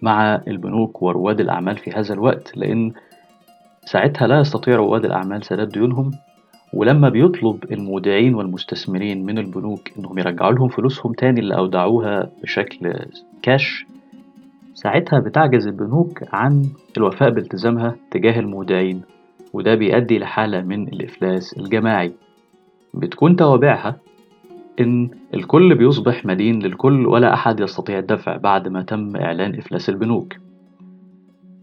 [0.02, 2.94] مع البنوك ورواد الأعمال في هذا الوقت لأن
[3.86, 6.12] ساعتها لا يستطيع رواد الأعمال سداد ديونهم.
[6.74, 12.94] ولما بيطلب المودعين والمستثمرين من البنوك إنهم يرجعوا لهم فلوسهم تاني اللي أودعوها بشكل
[13.42, 13.86] كاش
[14.74, 16.66] ساعتها بتعجز البنوك عن
[16.98, 19.02] الوفاء بالتزامها تجاه المودعين
[19.54, 22.14] وده بيؤدي لحالة من الإفلاس الجماعي.
[22.94, 23.96] بتكون توابعها
[24.80, 30.34] إن الكل بيصبح مدين للكل ولا أحد يستطيع الدفع بعد ما تم إعلان إفلاس البنوك.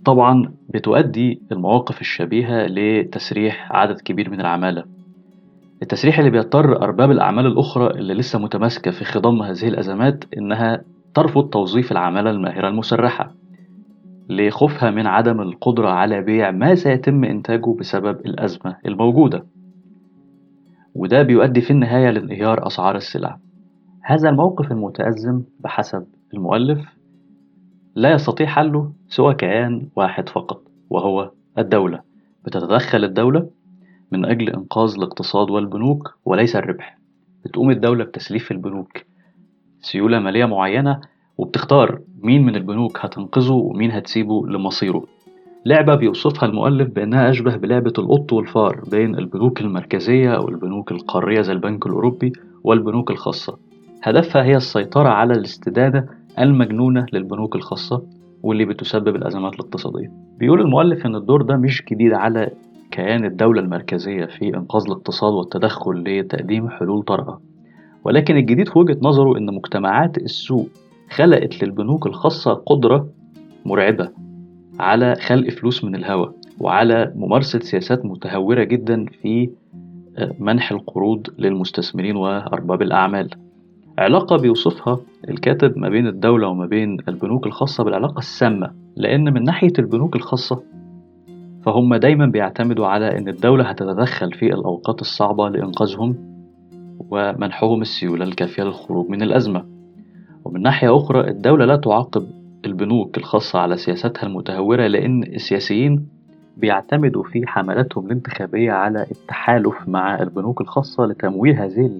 [0.05, 4.85] طبعا بتؤدي المواقف الشبيهة لتسريح عدد كبير من العمالة
[5.83, 10.83] التسريح اللي بيضطر أرباب الأعمال الأخرى اللي لسه متماسكة في خضم هذه الأزمات إنها
[11.15, 13.35] ترفض توظيف العمالة الماهرة المسرحة
[14.29, 19.47] لخوفها من عدم القدرة على بيع ما سيتم إنتاجه بسبب الأزمة الموجودة.
[20.95, 23.39] وده بيؤدي في النهاية لانهيار أسعار السلع.
[24.05, 26.92] هذا الموقف المتأزم بحسب المؤلف.
[27.95, 32.01] لا يستطيع حله سوى كيان واحد فقط وهو الدولة.
[32.45, 33.49] بتتدخل الدولة
[34.13, 36.99] من أجل إنقاذ الاقتصاد والبنوك وليس الربح.
[37.45, 39.05] بتقوم الدولة بتسليف البنوك
[39.81, 41.01] سيولة مالية معينة
[41.39, 45.05] وبتختار مين من البنوك هتنقذه ومين هتسيبه لمصيره.
[45.67, 51.53] لعبة بيوصفها المؤلف بأنها أشبه بلعبة القط والفار بين البنوك المركزية أو البنوك القارية زي
[51.53, 52.33] البنك الأوروبي
[52.65, 53.59] والبنوك الخاصة.
[54.03, 58.03] هدفها هي السيطرة على الاستدادة المجنونة للبنوك الخاصة
[58.43, 60.11] واللي بتسبب الأزمات الاقتصادية.
[60.39, 62.51] بيقول المؤلف أن الدور ده مش جديد على
[62.91, 67.41] كيان الدولة المركزية في إنقاذ الاقتصاد والتدخل لتقديم حلول طارئة.
[68.05, 70.69] ولكن الجديد في وجهة نظره أن مجتمعات السوق
[71.11, 73.09] خلقت للبنوك الخاصة قدرة
[73.67, 74.11] مرعبة
[74.81, 79.51] على خلق فلوس من الهواء وعلى ممارسة سياسات متهورة جدا في
[80.39, 83.31] منح القروض للمستثمرين وأرباب الأعمال.
[83.99, 89.73] علاقة بيوصفها الكاتب ما بين الدولة وما بين البنوك الخاصة بالعلاقة السامة لأن من ناحية
[89.79, 90.63] البنوك الخاصة
[91.65, 96.17] فهم دايما بيعتمدوا على أن الدولة هتتدخل في الأوقات الصعبة لإنقاذهم
[97.11, 99.65] ومنحهم السيولة الكافية للخروج من الأزمة.
[100.45, 102.27] ومن ناحية أخرى الدولة لا تعاقب
[102.65, 106.07] البنوك الخاصة على سياستها المتهورة لأن السياسيين
[106.57, 111.91] بيعتمدوا في حملاتهم الانتخابية على التحالف مع البنوك الخاصة لتمويل هذه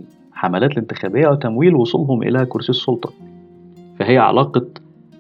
[0.43, 3.13] الحملات الانتخابية وتمويل وصولهم إلى كرسي السلطة
[3.99, 4.67] فهي علاقة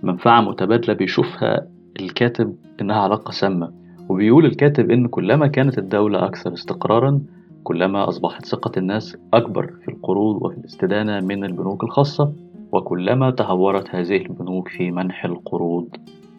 [0.02, 1.66] منفعة متبادلة بيشوفها
[2.00, 3.72] الكاتب إنها علاقة سامة
[4.08, 7.22] وبيقول الكاتب إن كلما كانت الدولة أكثر استقرارا
[7.64, 12.32] كلما أصبحت ثقة الناس أكبر في القروض وفي الاستدانة من البنوك الخاصة
[12.72, 15.88] وكلما تهورت هذه البنوك في منح القروض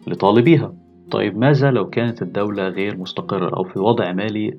[0.06, 0.74] لطالبيها.
[1.10, 4.58] طيب ماذا لو كانت الدولة غير مستقرة أو في وضع مالي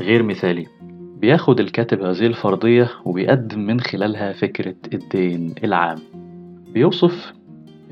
[0.00, 0.66] غير مثالي؟
[1.20, 5.98] بياخد الكاتب هذه الفرضية وبيقدم من خلالها فكرة الدين العام.
[6.74, 7.32] بيوصف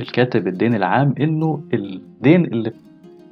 [0.00, 2.72] الكاتب الدين العام إنه الدين اللي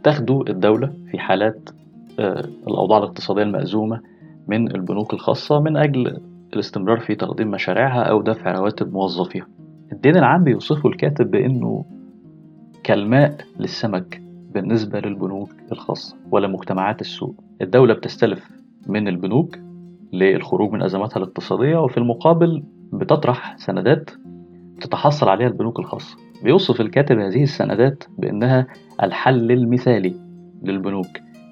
[0.02, 1.70] تاخده الدولة في حالات
[2.18, 4.00] آه، الأوضاع الاقتصادية المأزومة
[4.48, 6.20] من البنوك الخاصة من أجل
[6.54, 9.46] الاستمرار في تقديم مشاريعها أو دفع رواتب موظفيها.
[9.92, 11.84] الدين العام بيوصفه الكاتب بأنه
[12.84, 14.22] كالماء للسمك
[14.54, 17.34] بالنسبة للبنوك الخاصة ولمجتمعات السوق.
[17.62, 18.50] الدولة بتستلف
[18.86, 19.65] من البنوك
[20.12, 24.10] للخروج من أزماتها الاقتصادية وفي المقابل بتطرح سندات
[24.80, 26.16] تتحصل عليها البنوك الخاصة.
[26.44, 28.66] بيوصف الكاتب هذه السندات بأنها
[29.02, 30.14] الحل المثالي
[30.62, 31.06] للبنوك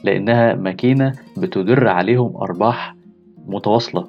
[0.04, 2.96] لأنها ماكينة بتدر عليهم أرباح
[3.46, 4.08] متواصلة.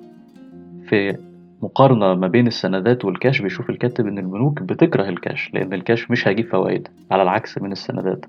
[0.87, 1.17] في
[1.61, 6.47] مقارنة ما بين السندات والكاش بيشوف الكاتب إن البنوك بتكره الكاش لأن الكاش مش هيجيب
[6.47, 8.25] فوائد على العكس من السندات.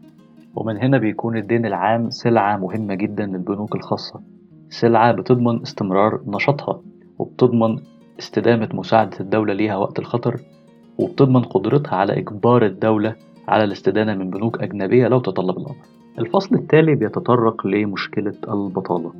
[0.55, 4.21] ومن هنا بيكون الدين العام سلعة مهمة جدا للبنوك الخاصة.
[4.71, 6.81] سلعة بتضمن استمرار نشاطها
[7.19, 7.79] وبتضمن
[8.19, 10.41] استدامة مساعدة الدولة ليها وقت الخطر
[10.99, 13.15] وبتضمن قدرتها على إجبار الدولة
[13.49, 15.77] على الاستدانة من بنوك أجنبية لو تطلب الأمر.
[16.19, 19.13] الفصل التالي بيتطرق لمشكلة البطالة.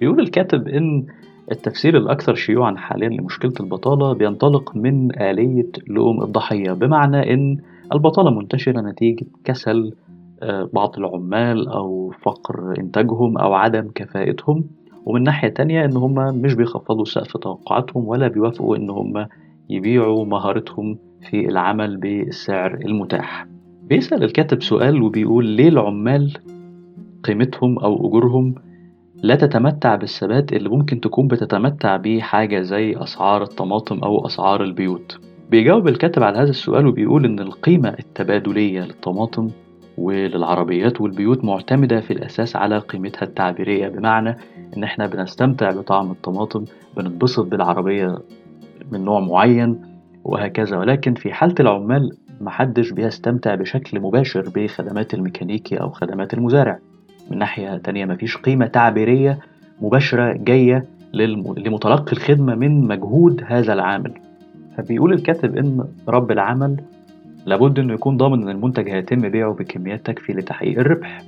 [0.00, 1.06] بيقول الكاتب إن
[1.52, 7.58] التفسير الأكثر شيوعا حاليا لمشكلة البطالة بينطلق من آلية لؤم الضحية بمعنى إن
[7.92, 9.94] البطالة منتشرة نتيجة كسل
[10.42, 14.64] آه، بعض العمال أو فقر إنتاجهم أو عدم كفاءتهم.
[15.06, 19.26] ومن ناحية تانية إن هم مش بيخفضوا سقف توقعاتهم ولا بيوافقوا إن هم
[19.70, 20.98] يبيعوا مهارتهم
[21.30, 23.46] في العمل بالسعر المتاح.
[23.82, 26.32] بيسأل الكاتب سؤال وبيقول ليه العمال
[27.24, 28.54] قيمتهم أو أجورهم
[29.22, 35.18] لا تتمتع بالثبات اللي ممكن تكون بتتمتع بيه حاجة زي أسعار الطماطم أو أسعار البيوت؟
[35.50, 39.48] بيجاوب الكاتب على هذا السؤال وبيقول إن القيمة التبادلية للطماطم
[40.00, 43.88] وللعربيات والبيوت معتمدة في الأساس على قيمتها التعبيرية.
[43.88, 44.36] بمعنى
[44.76, 46.64] إن إحنا بنستمتع بطعم الطماطم
[46.96, 48.18] بنتبسط بالعربية
[48.92, 49.80] من نوع معين
[50.24, 50.78] وهكذا.
[50.78, 52.10] ولكن في حالة العمال
[52.40, 56.78] محدش بيستمتع بشكل مباشر بخدمات الميكانيكي أو خدمات المزارع.
[57.30, 59.38] من ناحية تانية مفيش قيمة تعبيرية
[59.80, 60.84] مباشرة جاية
[61.14, 64.12] لمتلقي الخدمة من مجهود هذا العامل.
[64.76, 66.80] فبيقول الكاتب إن رب العمل
[67.46, 71.22] لابد إنه يكون ضامن إن المنتج هيتم بيعه بكميات تكفي لتحقيق الربح.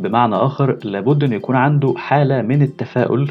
[0.00, 3.30] بمعنى آخر لابد إنه يكون عنده حالة من التفاؤل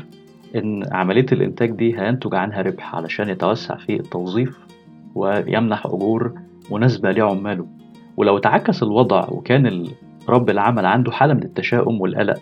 [0.55, 4.59] إن عملية الإنتاج دي هينتج عنها ربح علشان يتوسع في التوظيف
[5.15, 6.33] ويمنح أجور
[6.71, 7.67] مناسبة لعماله.
[8.17, 9.87] ولو تعكس الوضع وكان
[10.29, 12.37] رب العمل عنده حالة من التشاؤم والقلق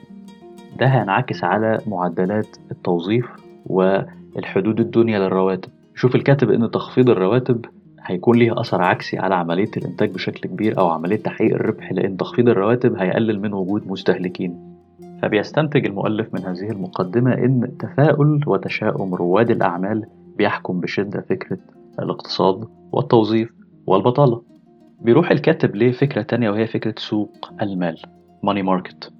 [0.79, 3.25] ده هينعكس على معدلات التوظيف
[3.65, 5.69] والحدود الدنيا للرواتب.
[5.95, 7.65] شوف الكاتب إن تخفيض الرواتب
[8.11, 12.49] هيكون ليه أثر عكسي على عملية الإنتاج بشكل كبير أو عملية تحقيق الربح لأن تخفيض
[12.49, 14.77] الرواتب هيقلل من وجود مستهلكين.
[15.21, 20.05] فبيستنتج المؤلف من هذه المقدمة إن تفاؤل وتشاؤم رواد الأعمال
[20.37, 21.57] بيحكم بشدة فكرة
[21.99, 23.49] الاقتصاد والتوظيف
[23.87, 24.41] والبطالة.
[25.01, 27.97] بيروح الكاتب لفكرة تانية وهي فكرة سوق المال
[28.43, 29.11] ماني ماركت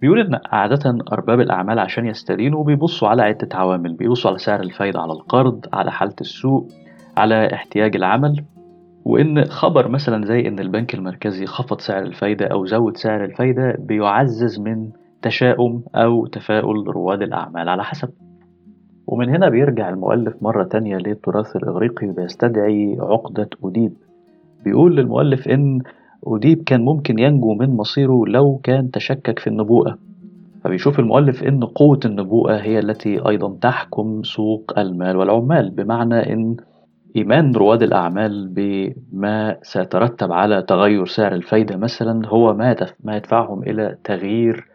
[0.00, 5.00] بيقول إن عادة أرباب الأعمال عشان يستدينوا بيبصوا على عدة عوامل بيبصوا على سعر الفايدة
[5.00, 6.68] على القرض على حالة السوق
[7.16, 8.44] على احتياج العمل
[9.04, 14.60] وإن خبر مثلا زي إن البنك المركزي خفض سعر الفايدة أو زود سعر الفايدة بيعزز
[14.60, 14.90] من
[15.22, 18.10] تشاؤم أو تفاؤل رواد الأعمال على حسب.
[19.06, 23.92] ومن هنا بيرجع المؤلف مرة تانية للتراث الإغريقي وبيستدعي عقدة أوديب.
[24.64, 25.80] بيقول للمؤلف إن
[26.26, 29.98] أوديب كان ممكن ينجو من مصيره لو كان تشكك في النبوءة.
[30.64, 36.56] فبيشوف المؤلف إن قوة النبوءة هي التي أيضا تحكم سوق المال والعمال بمعنى إن
[37.16, 43.96] إيمان رواد الأعمال بما سيترتب على تغير سعر الفايدة مثلا هو ما ما يدفعهم إلى
[44.04, 44.68] تغيير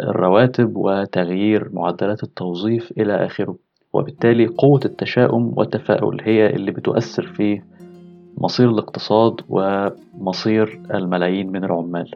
[0.00, 3.56] الرواتب وتغيير معدلات التوظيف إلى آخره.
[3.92, 7.62] وبالتالي قوة التشاؤم والتفاؤل هي اللي بتؤثر في
[8.38, 12.10] مصير الاقتصاد ومصير الملايين من العمال.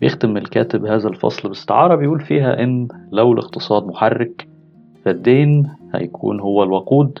[0.00, 4.48] بيختم الكاتب هذا الفصل باستعارة بيقول فيها إن لو الاقتصاد محرك
[5.04, 7.18] فالدين هيكون هو الوقود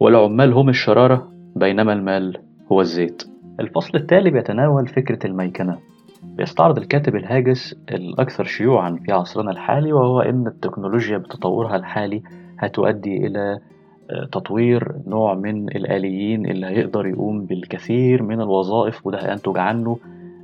[0.00, 2.36] والعمال هم الشرارة بينما المال
[2.72, 3.22] هو الزيت.
[3.60, 5.78] الفصل التالي بيتناول فكرة الميكنة.
[6.22, 12.22] بيستعرض الكاتب الهاجس الأكثر شيوعا في عصرنا الحالي وهو أن التكنولوجيا بتطورها الحالي
[12.58, 13.58] هتؤدي إلى
[14.10, 19.98] آه، تطوير نوع من الآليين اللي هيقدر يقوم بالكثير من الوظائف وده هينتج عنه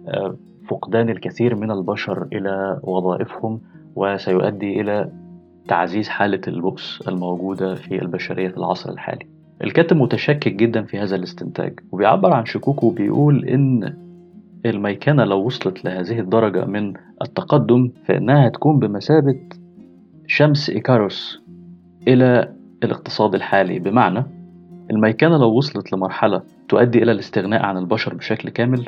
[0.09, 0.37] آه،
[0.69, 3.61] فقدان الكثير من البشر إلى وظائفهم
[3.97, 5.13] وسيؤدي إلى
[5.69, 9.27] تعزيز حالة البؤس الموجودة في البشرية في العصر الحالي.
[9.65, 13.95] الكاتب متشكك جدا في هذا الاستنتاج وبيعبر عن شكوكه وبيقول إن
[14.67, 19.39] الميكنة لو وصلت لهذه الدرجة من التقدم فإنها هتكون بمثابة
[20.27, 21.43] شمس إيكاروس
[22.09, 22.53] إلى
[22.85, 23.79] الاقتصاد الحالي.
[23.79, 24.25] بمعنى
[24.91, 28.87] الميكنة لو وصلت لمرحلة تؤدي إلى الاستغناء عن البشر بشكل كامل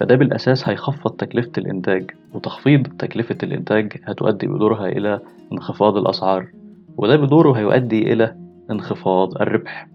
[0.00, 5.20] فده بالأساس هيخفض تكلفة الإنتاج وتخفيض تكلفة الإنتاج هتؤدي بدورها إلى
[5.52, 6.48] انخفاض الأسعار
[6.96, 8.36] وده بدوره هيؤدي إلى
[8.70, 9.88] انخفاض الربح.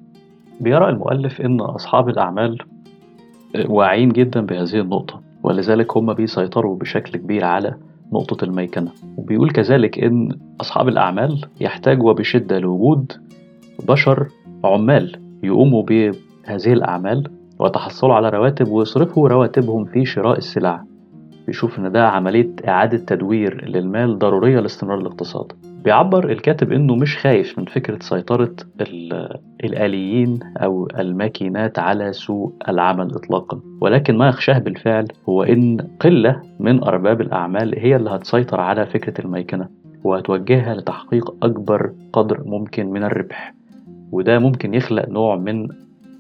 [0.60, 2.58] بيرى المؤلف إن أصحاب الأعمال
[3.68, 7.76] واعيين جدا بهذه النقطة ولذلك هم بيسيطروا بشكل كبير على
[8.14, 8.92] نقطة الميكنة.
[9.18, 10.30] وبيقول كذلك إن
[10.62, 13.12] أصحاب الأعمال يحتاجوا بشدة لوجود
[13.88, 14.28] بشر
[14.64, 17.30] عمال يقوموا بهذه الأعمال
[17.60, 20.84] ويتحصلوا على رواتب ويصرفوا رواتبهم في شراء السلع.
[21.48, 25.52] بيشوف إن ده عملية إعادة تدوير للمال ضرورية لاستمرار الاقتصاد.
[25.86, 28.56] بيعبر الكاتب إنه مش خايف من فكرة سيطرة
[29.64, 33.60] الآليين أو الماكينات على سوق العمل إطلاقا.
[33.82, 39.26] ولكن ما يخشاه بالفعل هو إن قلة من أرباب الأعمال هي اللي هتسيطر على فكرة
[39.26, 39.70] الميكنة
[40.04, 43.54] وهتوجهها لتحقيق أكبر قدر ممكن من الربح.
[44.12, 45.68] وده ممكن يخلق نوع من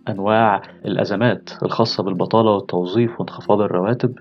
[0.09, 4.19] أنواع الأزمات الخاصة بالبطالة والتوظيف وانخفاض الرواتب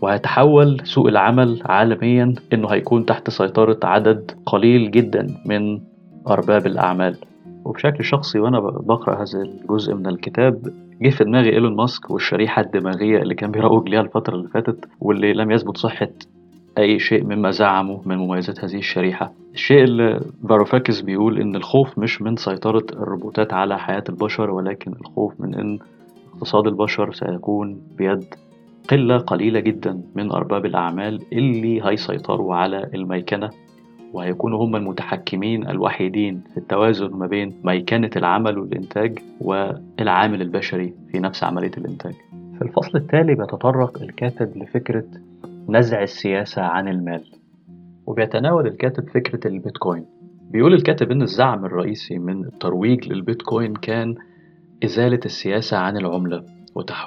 [0.00, 5.80] وهيتحول سوق العمل عالميا إنه هيكون تحت سيطرة عدد قليل جدا من
[6.28, 7.16] أرباب الأعمال.
[7.64, 10.62] وبشكل شخصي وأنا بقرأ هذا الجزء من الكتاب
[11.02, 15.32] جه في دماغي إيلون ماسك والشريحة الدماغية اللي كان بيروج ليها الفترة اللي فاتت واللي
[15.32, 16.08] لم يثبت صحة
[16.78, 19.32] أي شيء مما زعمه من مميزات هذه الشريحة.
[19.54, 25.40] الشيء اللي فاروفاكيس بيقول إن الخوف مش من سيطرة الروبوتات على حياة البشر ولكن الخوف
[25.40, 25.78] من إن
[26.34, 28.24] اقتصاد البشر سيكون بيد
[28.90, 33.50] قلة قليلة جدا من أرباب الأعمال اللي هيسيطروا على الميكنة
[34.12, 41.44] وهيكونوا هم المتحكمين الوحيدين في التوازن ما بين ميكنة العمل والإنتاج والعامل البشري في نفس
[41.44, 42.14] عملية الإنتاج.
[42.58, 45.04] في الفصل التالي بيتطرق الكاتب لفكرة
[45.68, 47.24] نزع السياسة عن المال
[48.06, 50.04] وبيتناول الكاتب فكرة البيتكوين.
[50.50, 54.14] بيقول الكاتب إن الزعم الرئيسي من الترويج للبيتكوين كان
[54.84, 56.59] إزالة السياسة عن العملة.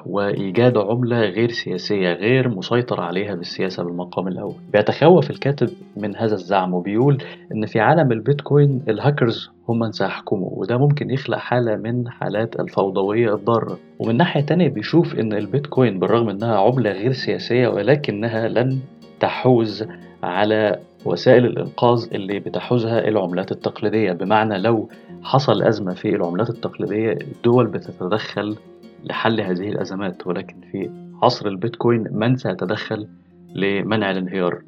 [0.05, 4.55] وإيجاد عملة غير سياسية غير مسيطر عليها بالسياسة بالمقام الأول.
[4.73, 7.17] بيتخوف الكاتب من هذا الزعم وبيقول
[7.55, 13.33] إن في عالم البيتكوين الهاكرز هم من سيحكموا وده ممكن يخلق حالة من حالات الفوضوية
[13.35, 13.77] الضارة.
[13.99, 18.79] ومن ناحية تانية بيشوف إن البيتكوين بالرغم إنها عملة غير سياسية ولكنها لن
[19.19, 19.85] تحوز
[20.23, 24.11] على وسائل الإنقاذ اللي بتحوزها العملات التقليدية.
[24.11, 24.89] بمعنى لو
[25.23, 28.55] حصل أزمة في العملات التقليدية الدول بتتدخل
[29.03, 30.89] لحل هذه الأزمات ولكن في
[31.23, 33.07] عصر البيتكوين من سيتدخل
[33.55, 34.61] لمنع الانهيار؟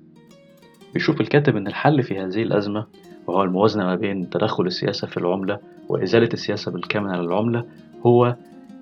[0.94, 2.86] بيشوف الكاتب أن الحل في هذه الأزمة
[3.28, 5.60] وهو الموازنة ما بين تدخل السياسة في العملة
[5.90, 7.66] وإزالة السياسة بالكامل على العملة
[8.06, 8.36] هو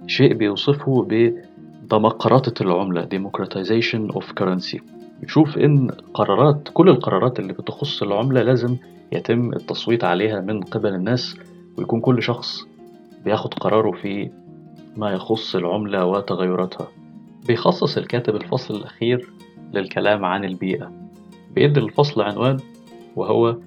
[0.08, 4.82] شيء بيوصفه بدمقراطة العملة democratization of currency.
[5.22, 8.78] بيشوف إن قرارات كل القرارات اللي بتخص العملة لازم
[9.12, 11.36] يتم التصويت عليها من قبل الناس
[11.78, 12.68] ويكون كل شخص
[13.26, 14.30] بياخد قراره في
[14.98, 16.88] ما يخص العملة وتغيراتها.
[17.48, 19.30] بيخصص الكاتب الفصل الأخير
[19.74, 20.92] للكلام عن البيئة.
[21.56, 22.58] بيدي الفصل عنوان
[23.16, 23.58] وهو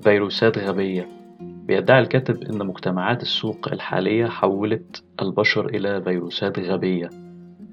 [0.00, 1.08] فيروسات غبية.
[1.40, 7.10] بيدعي الكاتب أن مجتمعات السوق الحالية حولت البشر إلى فيروسات غبية.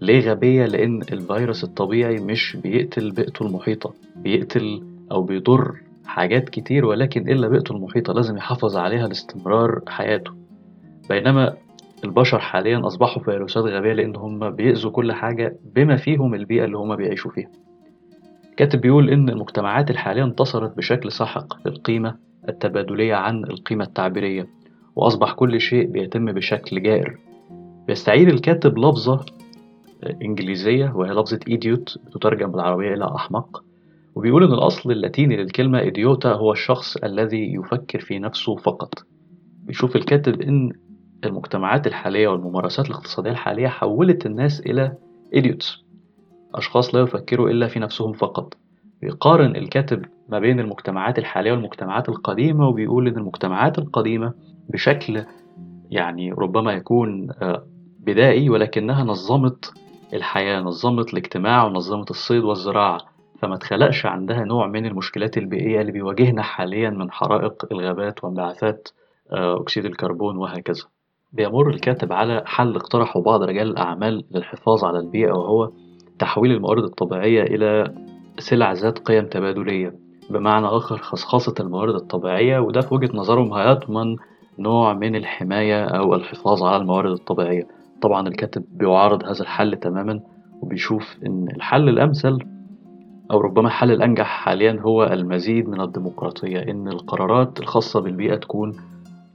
[0.02, 3.94] ليه غبية؟ لأن الفيروس الطبيعي مش بيقتل بيئته المحيطة.
[4.16, 5.76] بيقتل أو بيضر
[6.06, 10.32] حاجات كتير ولكن إلا بيئته المحيطة لازم يحافظ عليها لاستمرار حياته.
[11.10, 11.54] بينما
[12.04, 16.96] البشر حاليا أصبحوا فيروسات غبية لأن هم بيأذوا كل حاجة بما فيهم البيئة اللي هم
[16.96, 17.50] بيعيشوا فيها.
[18.58, 22.16] كاتب بيقول إن المجتمعات الحالية انتصرت بشكل ساحق للقيمة
[22.50, 24.48] التبادلية عن القيمة التعبيرية
[24.96, 27.18] وأصبح كل شيء بيتم بشكل جائر.
[27.88, 29.26] بيستعيد الكاتب لفظة
[30.22, 33.64] إنجليزية وهي لفظة إيديوت بتترجم بالعربية إلى أحمق
[34.16, 38.94] وبيقول إن الأصل اللاتيني للكلمة إيديوتا هو الشخص الذي يفكر في نفسه فقط.
[39.64, 40.72] بيشوف الكاتب إن
[41.26, 44.94] المجتمعات الحالية والممارسات الاقتصادية الحالية حولت الناس إلى
[45.34, 45.84] إيديوتس
[46.56, 48.54] أشخاص لا يفكروا إلا في نفسهم فقط.
[49.02, 54.34] بيقارن الكاتب ما بين المجتمعات الحالية والمجتمعات القديمة وبيقول إن المجتمعات القديمة
[54.70, 55.24] بشكل
[55.90, 57.68] يعني ربما يكون آه،
[58.00, 59.74] بدائي ولكنها نظمت
[60.14, 63.00] الحياة نظمت الاجتماع ونظمت الصيد والزراعة.
[63.40, 68.90] فما تخلقش عندها نوع من المشكلات البيئية اللي بيواجهنا حاليا من حرائق الغابات وانبعاثات
[69.32, 70.84] آه، أكسيد الكربون وهكذا.
[71.34, 75.72] بيمر الكاتب على حل اقترحه بعض رجال الأعمال للحفاظ على البيئة وهو
[76.20, 77.94] تحويل الموارد الطبيعية إلى
[78.40, 79.96] سلع ذات قيم تبادلية.
[80.30, 84.16] بمعنى آخر خصخصة الموارد الطبيعية وده في وجهة نظرهم هيضمن
[84.60, 87.68] نوع من الحماية أو الحفاظ على الموارد الطبيعية.
[88.02, 90.20] طبعا الكاتب بيعارض هذا الحل تماما
[90.62, 92.40] وبيشوف إن الحل الأمثل
[93.32, 98.74] أو ربما الحل الأنجح حاليا هو المزيد من الديمقراطية إن القرارات الخاصة بالبيئة تكون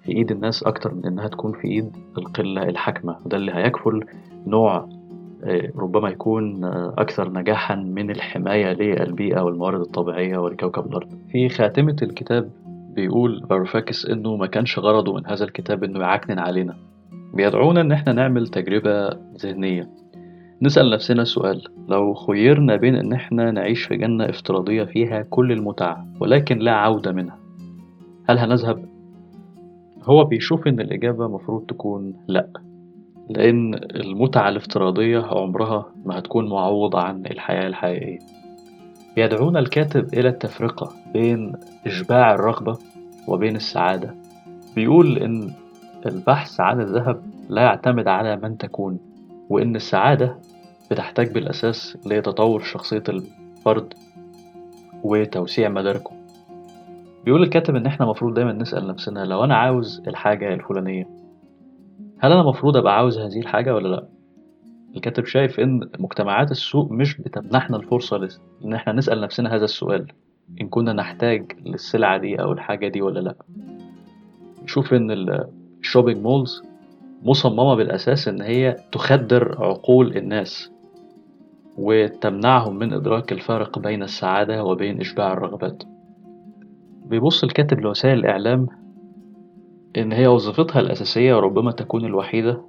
[0.04, 3.16] في إيد الناس أكتر من إنها تكون في إيد القلة الحاكمة.
[3.24, 4.04] وده اللي هيكفل
[4.46, 4.88] نوع
[5.44, 11.08] آه، ربما يكون آه، أكثر نجاحا من الحماية للبيئة والموارد الطبيعية ولكوكب الأرض.
[11.32, 12.50] في خاتمة الكتاب
[12.94, 16.76] بيقول فاروفاكس إنه ما كانش غرضه من هذا الكتاب إنه يعكنن علينا.
[17.34, 19.08] بيدعونا إن إحنا نعمل تجربة
[19.42, 19.88] ذهنية.
[20.62, 26.06] نسأل نفسنا سؤال لو خيرنا بين إن إحنا نعيش في جنة افتراضية فيها كل المتعة
[26.20, 27.38] ولكن لا عودة منها
[28.28, 28.91] هل هنذهب؟
[30.04, 32.48] هو بيشوف إن الإجابة مفروض تكون لأ
[33.30, 38.18] لأن المتعة الافتراضية عمرها ما هتكون معوضة عن الحياة الحقيقية.
[39.16, 41.52] يدعونا الكاتب إلى التفرقة بين
[41.86, 42.78] إشباع الرغبة
[43.28, 44.14] وبين السعادة.
[44.74, 45.50] بيقول إن
[46.06, 48.98] البحث عن الذهب لا يعتمد على من تكون
[49.48, 50.38] وإن السعادة
[50.90, 53.94] بتحتاج بالأساس لتطور شخصية الفرد
[55.02, 56.21] وتوسيع مداركه.
[57.24, 61.08] بيقول الكاتب إن إحنا مفروض دايما نسأل نفسنا لو أنا عاوز الحاجة الفلانية
[62.18, 64.08] هل أنا مفروض أبقى عاوز هذه الحاجة ولا لأ؟
[64.96, 68.28] الكاتب شايف إن مجتمعات السوق مش بتمنحنا الفرصة
[68.64, 70.06] إن إحنا نسأل نفسنا هذا السؤال
[70.60, 73.34] إن كنا نحتاج للسلعة دي أو الحاجة دي ولا لأ
[74.66, 75.48] شوف إن ال-
[75.80, 76.62] ال shopping malls
[77.22, 80.70] مصممة بالأساس إن هي تخدر عقول الناس
[81.78, 85.82] وتمنعهم من إدراك الفارق بين السعادة وبين إشباع الرغبات
[87.12, 88.66] بيبص الكاتب لوسائل الإعلام
[89.96, 92.62] إن هي وظيفتها الأساسية وربما تكون الوحيدة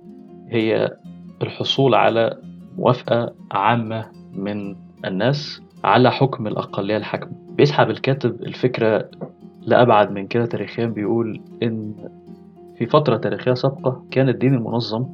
[0.49, 0.97] هي
[1.41, 2.37] الحصول على
[2.77, 4.75] موافقة عامة من
[5.05, 7.31] الناس على حكم الأقلية الحاكمة.
[7.49, 9.09] بيسحب الكاتب الفكرة
[9.61, 11.93] لأبعد من كده تاريخيا بيقول إن
[12.77, 15.05] في فترة تاريخية سابقة كان الدين المنظم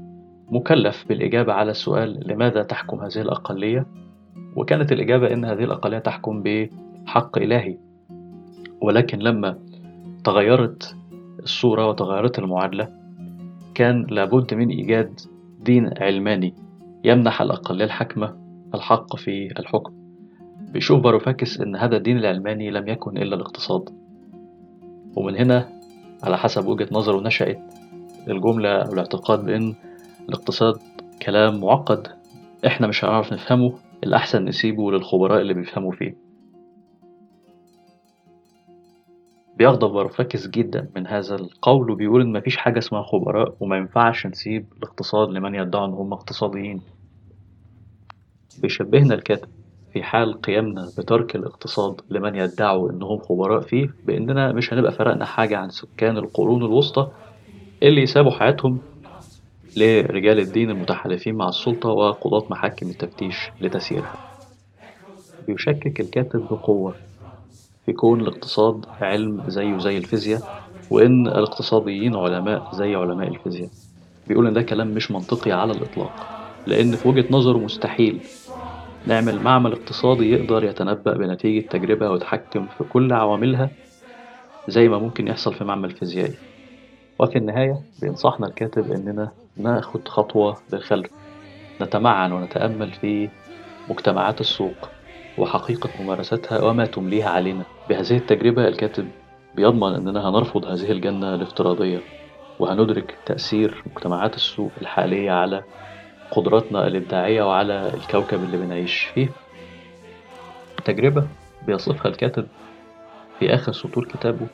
[0.51, 3.85] مكلف بالإجابة على السؤال لماذا تحكم هذه الأقلية؟
[4.55, 7.88] وكانت الإجابة إن هذه الأقلية تحكم بحق إلهي.
[8.81, 9.59] ولكن لما
[10.23, 10.95] تغيرت
[11.43, 12.87] الصورة وتغيرت المعادلة
[13.75, 15.19] كان لابد من إيجاد
[15.59, 16.53] دين علماني
[17.03, 18.35] يمنح الأقلية الحاكمة
[18.75, 19.93] الحق في الحكم.
[20.73, 23.89] بيشوف باروفاكس إن هذا الدين العلماني لم يكن إلا الاقتصاد.
[25.15, 25.69] ومن هنا
[26.23, 27.59] على حسب وجهة نظره نشأت
[28.27, 29.75] الجملة أو الاعتقاد بأن
[30.29, 30.75] الاقتصاد
[31.21, 32.07] كلام معقد.
[32.67, 33.73] إحنا مش هنعرف نفهمه
[34.03, 36.28] الأحسن نسيبه للخبراء اللي بيفهموا فيه.
[39.59, 44.73] بيغضب وارفكس جدا من هذا القول وبيقول إن مفيش حاجة اسمها خبراء وما ينفعش نسيب
[44.77, 46.83] الاقتصاد لمن يدعوا إن هم اقتصاديين.
[48.57, 49.49] بيشبهنا الكاتب
[49.93, 55.57] في حال قيامنا بترك الاقتصاد لمن يدعوا إنهم خبراء فيه بإننا مش هنبقى فرقنا حاجة
[55.57, 57.11] عن سكان القرون الوسطى
[57.83, 58.81] اللي يسابوا حياتهم
[59.75, 64.17] لرجال الدين المتحالفين مع السلطة وقضاة محاكم التفتيش لتسييرها.
[65.47, 66.99] بيشكك الكاتب بقوة
[67.89, 73.69] في كون الاقتصاد علم زيه زي الفيزياء وإن الاقتصاديين علماء زي علماء الفيزياء.
[74.27, 76.11] بيقول إن ده كلام مش منطقي على الإطلاق
[76.67, 78.19] لأن في وجهة نظره مستحيل.
[79.07, 83.69] نعمل معمل اقتصادي يقدر يتنبأ بنتيجة تجربة ويتحكم في كل عواملها
[84.67, 86.35] زي ما ممكن يحصل في معمل فيزيائي.
[87.19, 91.09] وفي النهاية بينصحنا الكاتب إننا ناخد خطوة للخلف
[91.81, 93.29] نتمعن ونتأمل في
[93.89, 94.89] مجتمعات السوق.
[95.39, 97.63] وحقيقة ممارستها وما تمليها علينا.
[97.89, 99.07] بهذه التجربة الكاتب
[99.55, 101.99] بيضمن إننا هنرفض هذه الجنة الافتراضية
[102.59, 105.63] وهندرك تأثير مجتمعات السوق الحالية على
[106.31, 109.29] قدراتنا الإبداعية وعلى الكوكب اللي بنعيش فيه.
[110.85, 111.27] تجربة
[111.67, 112.47] بيصفها الكاتب
[113.39, 114.47] في آخر سطور كتابه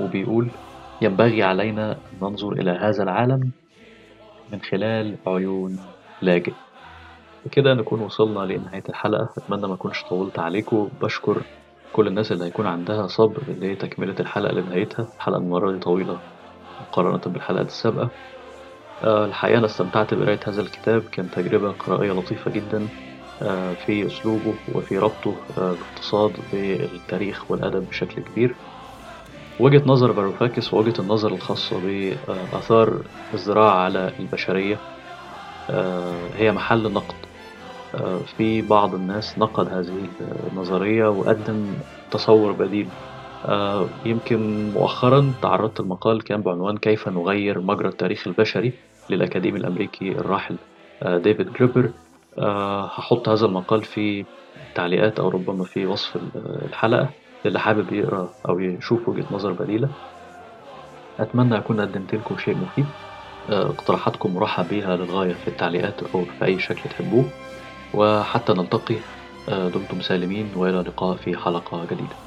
[0.00, 0.48] وبيقول
[1.02, 3.50] ينبغي علينا أن ننظر إلى هذا العالم
[4.52, 5.78] من خلال عيون
[6.22, 6.52] لاجئ.
[7.54, 9.34] بكده نكون وصلنا لنهاية الحلقة.
[9.38, 11.44] أتمنى ما أكونش طولت عليكم بشكر
[11.92, 15.12] كل الناس اللي هيكون عندها صبر لتكملة الحلقة لنهايتها.
[15.16, 16.22] الحلقة المرة دي طويلة
[16.80, 18.10] مقارنة بالحلقات السابقة.
[19.02, 21.02] آه، الحقيقة أنا استمتعت بقراية هذا الكتاب.
[21.08, 22.90] كان تجربة قرائية لطيفة جدا.
[23.42, 28.60] آه، في أسلوبه وفي ربطه الاقتصاد بالتاريخ والأدب بشكل كبير.
[29.58, 34.84] وجهة نظر باروفاكس ووجهة النظر الخاصة بآثار الزراعة على البشرية
[35.70, 37.23] آه، هي محل نقد.
[38.36, 40.08] في بعض الناس نقد هذه
[40.52, 41.74] النظرية وقدم
[42.10, 42.88] تصور بديل.
[43.44, 48.72] آه، يمكن مؤخرا تعرضت المقال كان بعنوان كيف نغير مجرى التاريخ البشري
[49.10, 50.56] للأكاديمي الأمريكي الراحل
[51.02, 51.90] آه، ديفيد جريبر
[52.38, 54.24] آه، هحط هذا المقال في
[54.68, 57.08] التعليقات أو ربما في وصف الحلقة
[57.44, 59.88] للي حابب يقرأ أو يشوف وجهة نظر بديلة.
[61.18, 62.86] أتمنى أكون قدمت لكم شيء مفيد.
[63.50, 67.43] آه، اقتراحاتكم مرحب بيها للغاية في التعليقات أو في أي شكل تحبوه.
[67.94, 68.96] وحتى نلتقي.
[69.48, 72.23] آه، دمتم سالمين وإلى اللقاء في حلقة جديدة.